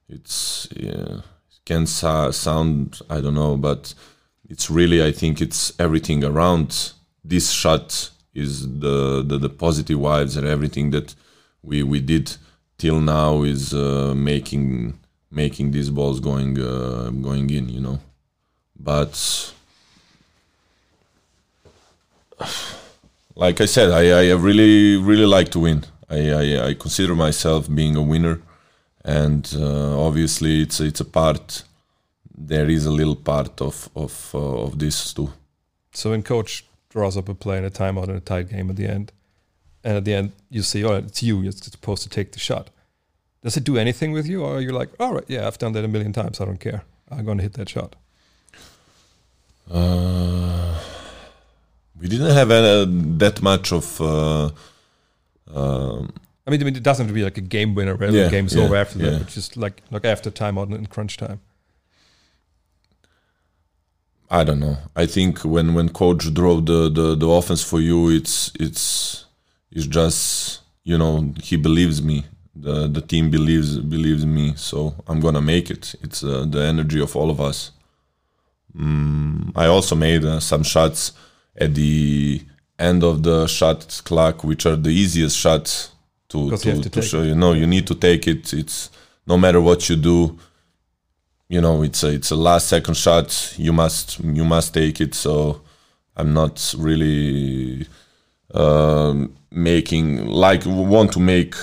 [0.09, 3.95] it's yeah, it can sa- sound I don't know, but
[4.49, 6.93] it's really I think it's everything around
[7.25, 11.15] this shot is the the, the positive vibes and everything that
[11.63, 12.37] we we did
[12.79, 14.99] till now is uh, making
[15.31, 17.99] making these balls going uh, going in you know?
[18.79, 19.53] But
[23.35, 25.85] like I said I, I really really like to win.
[26.09, 28.41] I, I, I consider myself being a winner.
[29.05, 31.65] And uh, obviously it's it's a part
[32.37, 35.31] there is a little part of of uh, of this too.
[35.93, 38.77] So when coach draws up a play in a timeout in a tight game at
[38.77, 39.13] the end,
[39.85, 41.43] and at the end you say, oh, it's you.
[41.43, 42.71] You're supposed to take the shot.
[43.43, 45.73] Does it do anything with you, or are you're like, all right, yeah, I've done
[45.75, 46.41] that a million times.
[46.41, 46.83] I don't care.
[47.11, 47.95] I'm going to hit that shot.
[49.71, 50.81] Uh,
[52.01, 52.87] we didn't have uh,
[53.19, 54.01] that much of.
[54.01, 54.51] Uh,
[55.55, 56.13] um,
[56.47, 58.25] I mean, I mean, it doesn't have to be like a game winner where Yeah,
[58.25, 59.19] the game's yeah, over after that, yeah.
[59.19, 61.41] but just like like after timeout and in crunch time.
[64.31, 64.79] I don't know.
[64.97, 69.27] I think when when coach drove the, the, the offense for you, it's it's
[69.75, 72.25] it's just you know he believes me.
[72.57, 75.95] The the team believes believes me, so I'm gonna make it.
[76.03, 77.73] It's uh, the energy of all of us.
[78.77, 81.13] Mm, I also made uh, some shots
[81.57, 82.43] at the
[82.79, 85.91] end of the shot clock, which are the easiest shots
[86.29, 87.23] to Because you to, to to show.
[87.23, 88.53] You know, you need to take it.
[88.53, 88.91] It's
[89.27, 90.39] no matter what you do,
[91.49, 95.15] you know it's a it's a last second shot you must you must take it
[95.15, 95.61] so
[96.17, 97.87] i'm not really
[99.51, 101.55] making like want to make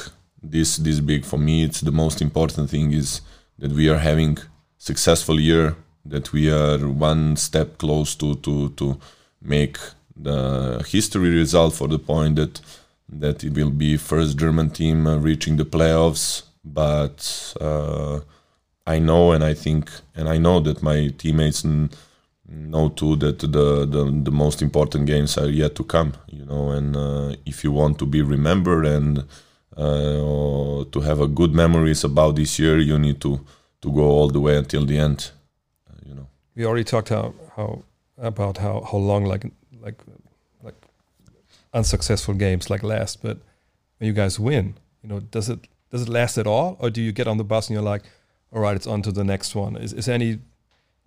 [0.41, 1.63] this this big for me.
[1.63, 3.21] It's the most important thing is
[3.59, 4.37] that we are having
[4.77, 5.75] successful year
[6.05, 8.99] that we are one step close to to to
[9.41, 9.77] make
[10.15, 12.61] the history result for the point that
[13.09, 16.43] that it will be first german team uh, reaching the playoffs.
[16.63, 18.19] But uh,
[18.85, 21.89] I know and I think and I know that my teammates n-
[22.55, 26.71] know too that the, the the most important games are yet to come you know
[26.71, 29.19] and uh, if you want to be remembered and
[29.77, 33.39] uh, to have a good memories about this year you need to
[33.81, 35.31] to go all the way until the end
[35.89, 37.83] uh, you know We already talked how how
[38.17, 39.47] about how how long like
[39.81, 40.03] like
[40.63, 40.75] like
[41.73, 43.37] unsuccessful games like last, but
[43.97, 47.01] when you guys win, you know, does it does it last at all, or do
[47.01, 48.03] you get on the bus and you're like,
[48.51, 49.75] all right, it's on to the next one?
[49.75, 50.39] Is is any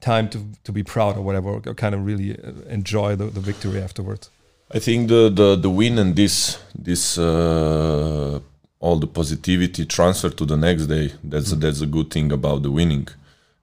[0.01, 3.41] time to to be proud or whatever, or kind of really uh, enjoy the, the
[3.41, 4.31] victory afterwards?
[4.71, 8.41] I think the the, the win and this this uh,
[8.81, 11.13] all the positivity transfer to the next day.
[11.23, 13.09] That's a, that's a good thing about the winning.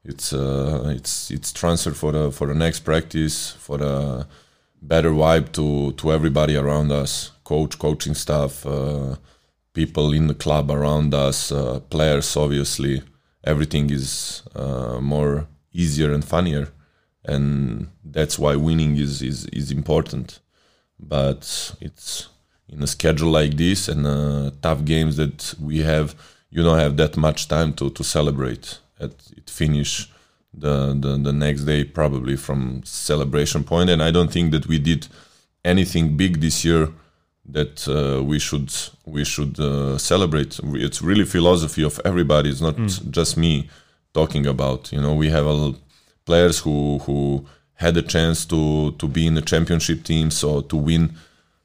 [0.04, 4.26] It's uh, it's it's transfer for the for the next practice for a
[4.82, 9.16] better vibe to to everybody around us, coach, coaching staff, uh,
[9.74, 12.36] people in the club around us, uh, players.
[12.36, 13.04] Obviously,
[13.44, 16.70] everything is uh, more easier and funnier,
[17.26, 20.40] and that's why winning is is is important.
[21.00, 22.30] But it's
[22.70, 26.16] in a schedule like this and uh, tough games that we have
[26.50, 28.80] you don't have that much time to, to celebrate.
[29.00, 30.10] At it finish
[30.54, 34.78] the, the the next day probably from celebration point and i don't think that we
[34.78, 35.08] did
[35.64, 36.90] anything big this year
[37.46, 38.72] that uh, we should
[39.06, 40.60] we should uh, celebrate.
[40.64, 42.50] It's really philosophy of everybody.
[42.50, 42.78] It's not
[43.10, 43.70] just me
[44.14, 45.74] talking about you know we have a,
[46.26, 47.46] players who who
[47.76, 51.14] had a chance to to be in the championship teams or to win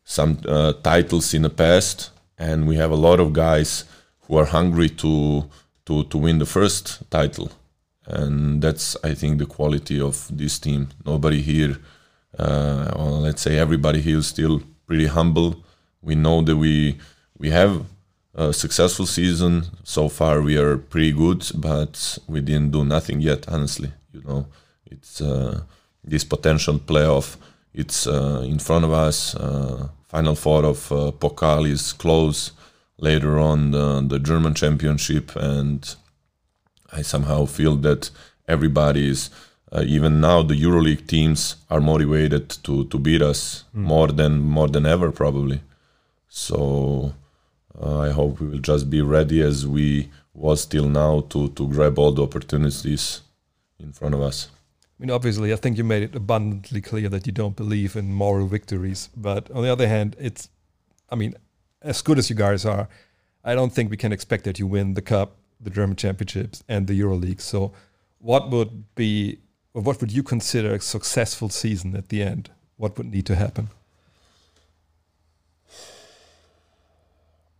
[0.04, 3.84] some uh, titles in the past, and we have a lot of guys
[4.22, 5.44] who are hungry to
[5.84, 7.50] to to win the first title,
[8.06, 10.88] and that's I think the quality of this team.
[11.04, 11.76] Nobody here,
[12.38, 15.64] uh, or let's say everybody here, is still pretty humble.
[16.00, 16.98] We know that we
[17.38, 17.84] we have
[18.36, 20.40] a successful season so far.
[20.40, 23.48] We are pretty good, but we didn't do nothing yet.
[23.48, 24.46] Honestly, you know,
[24.90, 25.20] it's.
[25.20, 25.62] Uh,
[26.06, 27.36] this potential playoff.
[27.74, 29.34] It's uh, in front of us.
[29.34, 32.52] Uh, final four of uh, Pokal is close.
[32.98, 35.94] Later on, the, the German Championship, and
[36.90, 38.10] I somehow feel that
[38.48, 39.28] everybody is,
[39.70, 44.68] uh, even now, the EuroLeague teams are motivated to to beat us more than more
[44.68, 45.60] than ever, probably.
[46.30, 47.12] So
[47.80, 51.68] uh, I hope we will just be ready as we was till now to to
[51.68, 53.22] grab all the opportunities
[53.78, 54.48] in front of us.
[54.98, 58.14] I mean, obviously, I think you made it abundantly clear that you don't believe in
[58.14, 59.10] moral victories.
[59.14, 60.48] But on the other hand, it's,
[61.10, 61.34] I mean,
[61.82, 62.88] as good as you guys are,
[63.44, 66.86] I don't think we can expect that you win the cup, the German championships, and
[66.86, 67.42] the EuroLeague.
[67.42, 67.72] So,
[68.18, 69.38] what would be,
[69.74, 72.50] or what would you consider a successful season at the end?
[72.78, 73.68] What would need to happen?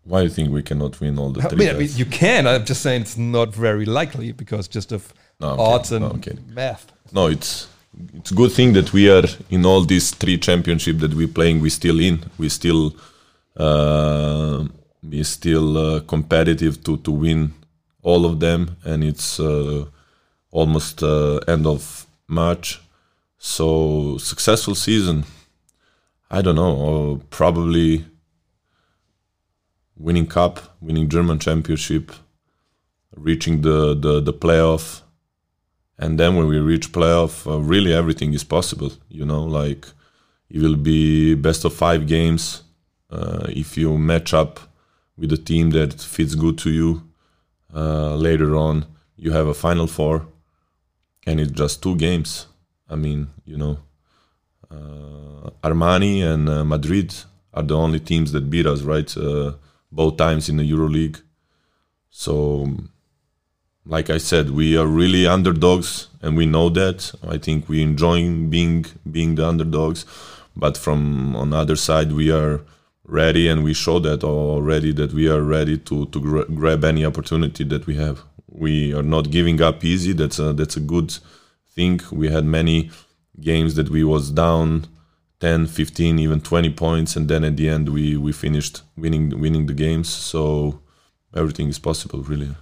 [0.07, 1.59] Why do you think we cannot win all the I three?
[1.59, 2.47] mean, I mean, you can.
[2.47, 6.21] I'm just saying it's not very likely because just of No, odds and No,
[6.55, 6.85] math.
[7.13, 7.67] no, it's
[8.19, 11.61] it's a good thing that we are in all these three championship that we're playing.
[11.63, 12.19] We still in.
[12.39, 12.95] We still
[13.57, 14.65] uh,
[15.03, 17.53] we still uh, competitive to to win
[18.03, 19.85] all of them, and it's uh,
[20.51, 22.81] almost uh, end of March.
[23.39, 25.25] So successful season.
[26.31, 26.75] I don't know.
[26.77, 28.05] Or probably
[29.97, 32.13] winning cup, winning German championship,
[33.15, 35.03] reaching the the, the playoff.
[35.99, 39.87] And then when we reach playoff uh, really everything is possible you know like
[40.51, 42.63] it will be best of five games.
[43.09, 44.61] Uh, if you match up
[45.17, 47.03] with a team that fits good to you
[47.75, 48.85] uh, later on
[49.17, 50.27] you have a final four
[51.27, 52.47] and it's just two games.
[52.91, 53.79] I mean you know
[54.71, 57.15] uh, armani and uh, madrid
[57.55, 59.17] are the only teams that beat us right?
[59.17, 59.53] Uh,
[59.91, 61.20] both times in the euroleague
[62.11, 62.66] so
[63.87, 67.12] like I said, we are really underdogs, and we know that.
[67.26, 70.05] I think we enjoying being being the underdogs,
[70.57, 72.62] but from on the other side, we are
[73.05, 77.05] ready, and we show that already that we are ready to to gra- grab any
[77.05, 78.22] opportunity that we have.
[78.49, 80.12] We are not giving up easy.
[80.12, 81.16] That's a that's a good
[81.74, 82.01] thing.
[82.11, 82.91] We had many
[83.41, 84.87] games that we was down
[85.41, 89.66] 10, 15, even 20 points, and then at the end we we finished winning winning
[89.66, 90.09] the games.
[90.09, 90.80] So
[91.34, 92.55] everything is possible, really.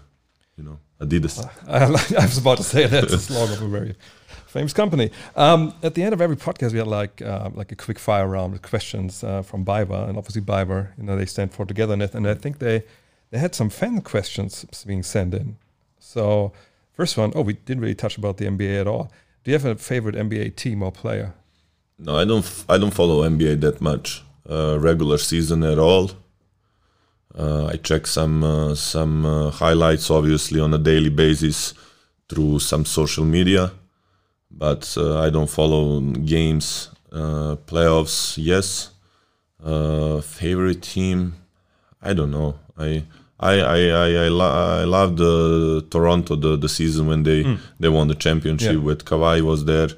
[0.56, 0.78] You know.
[1.00, 1.44] Adidas.
[1.68, 3.94] I, I was about to say that's the slogan of a very
[4.46, 5.10] famous company.
[5.36, 8.26] Um, at the end of every podcast, we had like uh, like a quick fire
[8.26, 12.14] round with questions uh, from BayWa, and obviously BayWa, you know, they stand for togetherness,
[12.14, 12.84] and I think they
[13.30, 15.56] they had some fan questions being sent in.
[15.98, 16.52] So
[16.92, 19.10] first one, oh, we didn't really touch about the NBA at all.
[19.42, 21.34] Do you have a favorite NBA team or player?
[21.99, 22.64] No, I don't.
[22.68, 24.22] I don't follow NBA that much.
[24.49, 26.11] Uh, regular season at all.
[27.36, 31.74] Uh, I check some uh, some uh, highlights, obviously, on a daily basis
[32.28, 33.72] through some social media,
[34.51, 38.36] but uh, I don't follow games, uh, playoffs.
[38.36, 38.90] Yes,
[39.64, 41.34] uh, favorite team.
[42.03, 42.59] I don't know.
[42.76, 43.05] I
[43.40, 47.88] I I I, I, lo- I love the Toronto the, the season when they they
[47.88, 48.78] won the championship Yeah.
[48.82, 49.88] with Kawhi was there.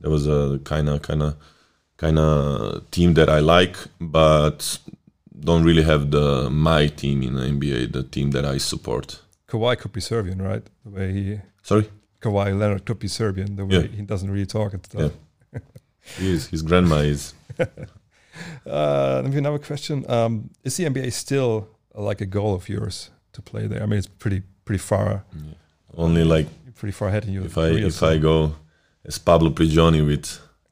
[0.00, 1.36] There was a kind of kind of
[1.96, 4.78] kind of team that I like, but
[5.38, 9.20] don't really have the my team in the NBA, the team that I support.
[9.48, 10.62] Kawhi could be Serbian, right?
[10.84, 11.88] The way he Sorry,
[12.22, 13.56] Kawhi Leonard could be Serbian.
[13.56, 13.96] The way Yeah.
[13.96, 15.12] he doesn't really talk and stuff.
[16.18, 16.46] he is.
[16.48, 17.34] His grandma is.
[18.66, 23.10] Uh, maybe another question: um, Is the NBA still uh, like a goal of yours
[23.32, 23.82] to play there?
[23.82, 25.24] I mean, it's pretty pretty far
[25.94, 28.54] Only like pretty far ahead in your if I if so- I go
[29.04, 30.26] as Pablo Prigioni with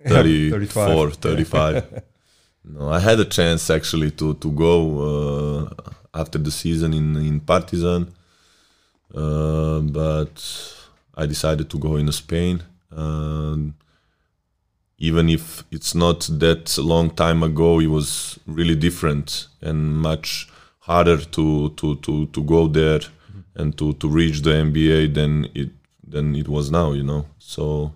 [0.07, 1.21] 34, 35.
[1.21, 2.03] 35.
[2.65, 4.75] no, I had a chance actually to to go
[5.11, 8.13] uh, after the season in in Partizan,
[9.15, 10.37] uh, but
[11.15, 12.63] I decided to go in Spain.
[12.91, 13.75] Um,
[14.99, 20.49] even if it's not that long time ago, it was really different and much
[20.81, 23.01] harder to to to, to go there
[23.55, 25.71] and to, to reach the NBA than it
[26.07, 26.93] than it was now.
[26.93, 27.93] You know, so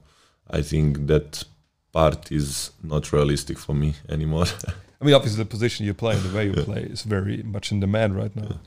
[0.53, 1.45] I think that
[1.93, 4.47] part is not realistic for me anymore.
[5.01, 7.73] I mean, obviously, the position you play and the way you play is very much
[7.73, 8.61] in demand right now.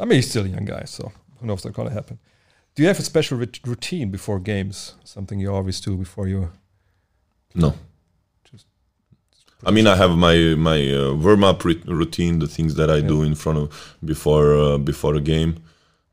[0.00, 2.18] I mean, he's still a young guy, so who knows what's going to happen.
[2.74, 4.94] Do you have a special routine before games?
[5.04, 6.50] Something you always do before you?
[7.54, 7.74] no.
[8.50, 8.66] Just-
[9.64, 13.22] I mean, I have my my uh, warm up routine, the things that I do
[13.22, 15.52] in front of before uh, before a game,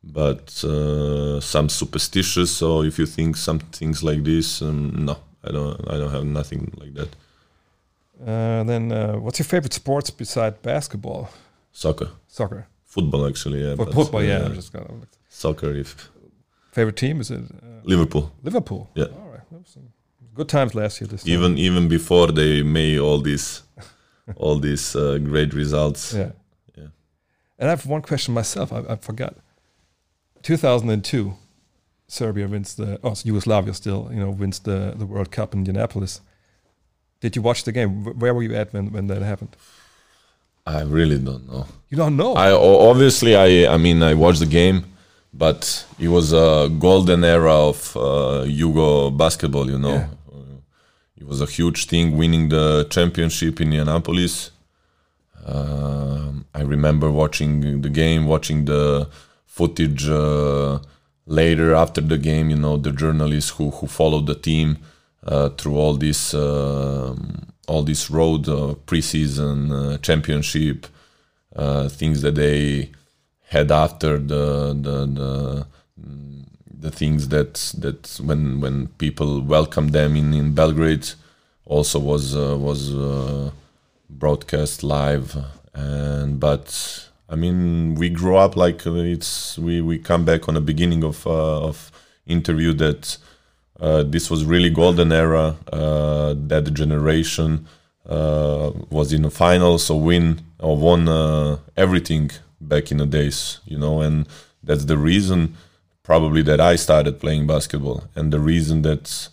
[0.04, 2.52] but uh, some superstitious.
[2.52, 5.90] So if you think some things like this, um, no, I don't.
[5.90, 7.10] I don't have nothing like that.
[8.22, 11.30] Uh, then, uh, what's your favorite sports beside basketball?
[11.72, 13.64] Soccer, Soccer, football, actually.
[13.64, 14.24] Yeah, but, football.
[14.24, 14.88] Yeah, I'm just gonna.
[15.30, 15.72] soccer.
[15.72, 16.12] If
[16.72, 18.90] Favorite team is it uh, Liverpool, Liverpool?
[18.96, 19.06] Yeah.
[19.06, 19.42] All right.
[19.52, 19.90] That was some
[20.34, 21.08] good times last year.
[21.08, 21.34] This time.
[21.34, 23.64] even even before they made all these
[24.38, 26.14] all these uh, great results.
[26.14, 26.32] Yeah.
[26.78, 26.88] Yeah.
[27.60, 28.72] And I have one question myself.
[28.72, 29.36] I, I forgot.
[30.44, 31.34] 2002,
[32.08, 33.00] Serbia wins the.
[33.04, 34.10] Oh, Yugoslavia still.
[34.12, 36.22] You know, wins the the World Cup in Indianapolis.
[37.22, 38.04] Did you watch the game?
[38.20, 39.56] Where were you at when, when that happened?
[40.66, 41.66] I really don't know.
[41.90, 42.34] You don't know.
[42.34, 44.86] I obviously I I mean I watched the game,
[45.34, 49.70] but it was a golden era of uh, Yugo basketball.
[49.70, 50.08] You know, Yeah.
[51.18, 54.52] It was a huge thing winning the championship in Indianapolis.
[55.46, 59.08] Um I remember watching the game, watching the
[59.58, 60.80] footage uh,
[61.26, 62.50] later after the game.
[62.50, 64.78] You know, the journalists who who followed the team
[65.26, 67.18] uh, through all this um
[67.68, 70.88] all this road uh, preseason uh, championship
[71.56, 72.90] uh, things that they
[73.56, 75.66] had after the the the,
[76.86, 81.08] the things that that when when people welcomed them in in Belgrade
[81.66, 82.82] also was was
[84.10, 85.38] broadcast live
[85.74, 90.56] and but I mean we grew up like uh, it's we we come back on
[90.56, 91.92] the beginning of uh, of
[92.28, 93.18] interview that
[93.80, 97.66] uh, this was really golden era uh, that generation
[98.08, 102.30] uh, was in the finals so win or won uh, everything
[102.60, 104.28] back in the days you know and
[104.62, 105.56] that's the reason
[106.04, 109.30] probably that I started playing basketball and the reason that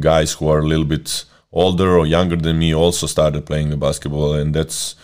[0.00, 3.76] guys who are a little bit older or younger than me also started playing the
[3.76, 4.34] basketball.
[4.34, 4.96] And that's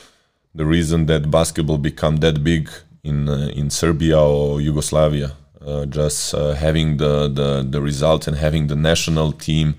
[0.55, 2.69] the reason that basketball become that big
[3.03, 5.33] in uh, in Serbia or Yugoslavia
[5.67, 9.75] uh, just uh, having the, the the result and having the national team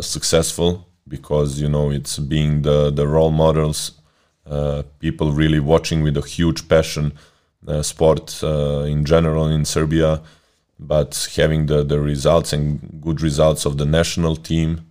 [0.00, 3.92] successful because you know it's being the the role models
[4.46, 7.12] uh, people really watching with a huge passion
[7.68, 10.22] uh, sport uh, in general in Serbia
[10.78, 14.86] but having the the results and good results of the national team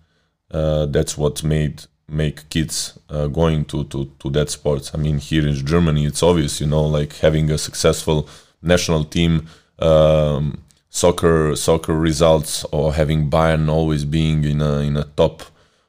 [0.51, 4.91] that's what made make kids uh, going to, to to that sports.
[4.93, 8.27] I mean, here in Germany, it's obvious, you know, like having a successful
[8.61, 9.47] national team,
[9.79, 15.43] um, soccer soccer results, or having Bayern always being in a in a top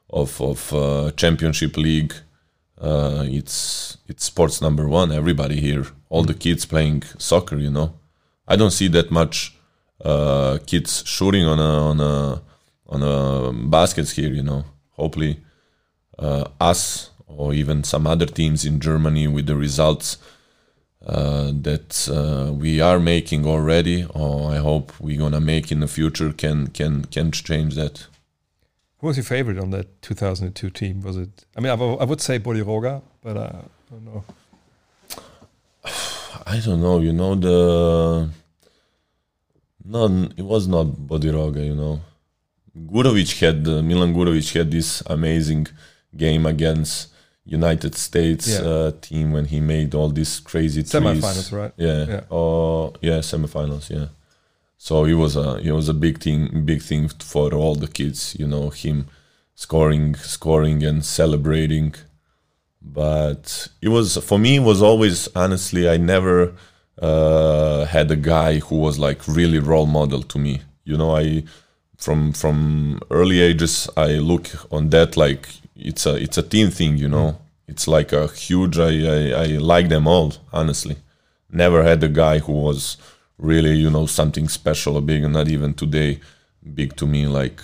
[0.09, 2.13] of of uh, championship league.
[2.79, 5.11] Uh, it's it's sports number one.
[5.11, 7.57] Everybody here, all the kids playing soccer.
[7.57, 7.93] You know,
[8.47, 9.55] I don't see that much
[10.03, 12.41] uh, kids shooting on a on a
[12.87, 14.33] on a baskets here.
[14.33, 15.37] You know, hopefully
[16.59, 20.17] us or even some other teams in Germany with the results
[21.05, 25.87] uh, that uh, we are making already, or I hope we're gonna make in the
[25.87, 28.05] future, can can can change that.
[28.99, 31.01] Who was your favorite on that 2002 team?
[31.01, 31.45] Was it?
[31.57, 34.23] I mean, I, w- I would say Bodiroga, but uh, I don't know.
[36.45, 36.99] I don't know.
[36.99, 38.29] You know the.
[39.83, 40.05] No,
[40.37, 41.65] it was not Bodiroga.
[41.65, 42.01] You know,
[42.77, 45.65] Gurovic had uh, Milan Gurovic had this amazing
[46.15, 47.09] game against
[47.45, 48.59] United States Yeah.
[48.61, 51.03] uh, team when he made all these crazy threes.
[51.23, 51.73] Semifinals, right?
[51.77, 52.05] Yeah.
[52.07, 52.21] Yeah.
[52.31, 53.89] Oh, yeah, semifinals.
[53.89, 54.07] Yeah.
[54.77, 58.35] So it was a it was a big thing, big thing for all the kids.
[58.39, 59.07] You know, him
[59.55, 61.93] scoring, scoring, and celebrating.
[62.81, 64.55] But it was for me.
[64.55, 65.87] It was always honestly.
[65.87, 66.53] I never
[66.99, 70.61] uh, had a guy who was like really role model to me.
[70.83, 71.43] You know, I
[71.97, 75.47] from from early ages I look on that like
[75.81, 76.97] it's a it's a team thing.
[76.97, 78.77] You know, it's like a huge.
[78.77, 80.97] I I, I like them all honestly
[81.51, 82.97] never had a guy who was
[83.37, 86.19] really you know something special or big and not even today
[86.73, 87.61] big to me like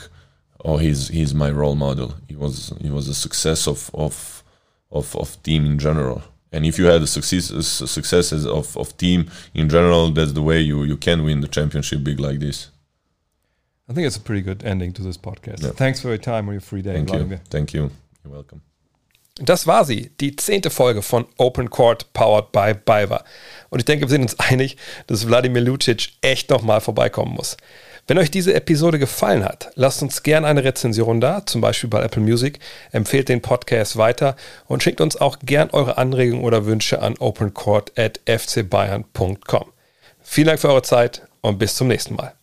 [0.65, 4.43] oh he's he's my role model he was he was a success of of
[4.91, 9.29] of, of team in general and if you had a success successes of, of team
[9.53, 12.69] in general that's the way you you can win the championship big like this
[13.89, 15.63] I think it's a pretty good ending to this podcast.
[15.63, 15.69] Yeah.
[15.69, 17.91] Thanks for your time on your free day, thank you thank you
[18.27, 18.61] you're welcome
[19.39, 23.23] Das war sie, die zehnte Folge von Open Court powered by BayWa.
[23.69, 27.55] Und ich denke, wir sind uns einig, dass Wladimir Lucic echt nochmal vorbeikommen muss.
[28.07, 32.01] Wenn euch diese Episode gefallen hat, lasst uns gerne eine Rezension da, zum Beispiel bei
[32.01, 32.57] Apple Music,
[32.91, 39.73] empfehlt den Podcast weiter und schickt uns auch gern eure Anregungen oder Wünsche an opencourt.fcbayern.com.
[40.21, 42.33] Vielen Dank für eure Zeit und bis zum nächsten Mal.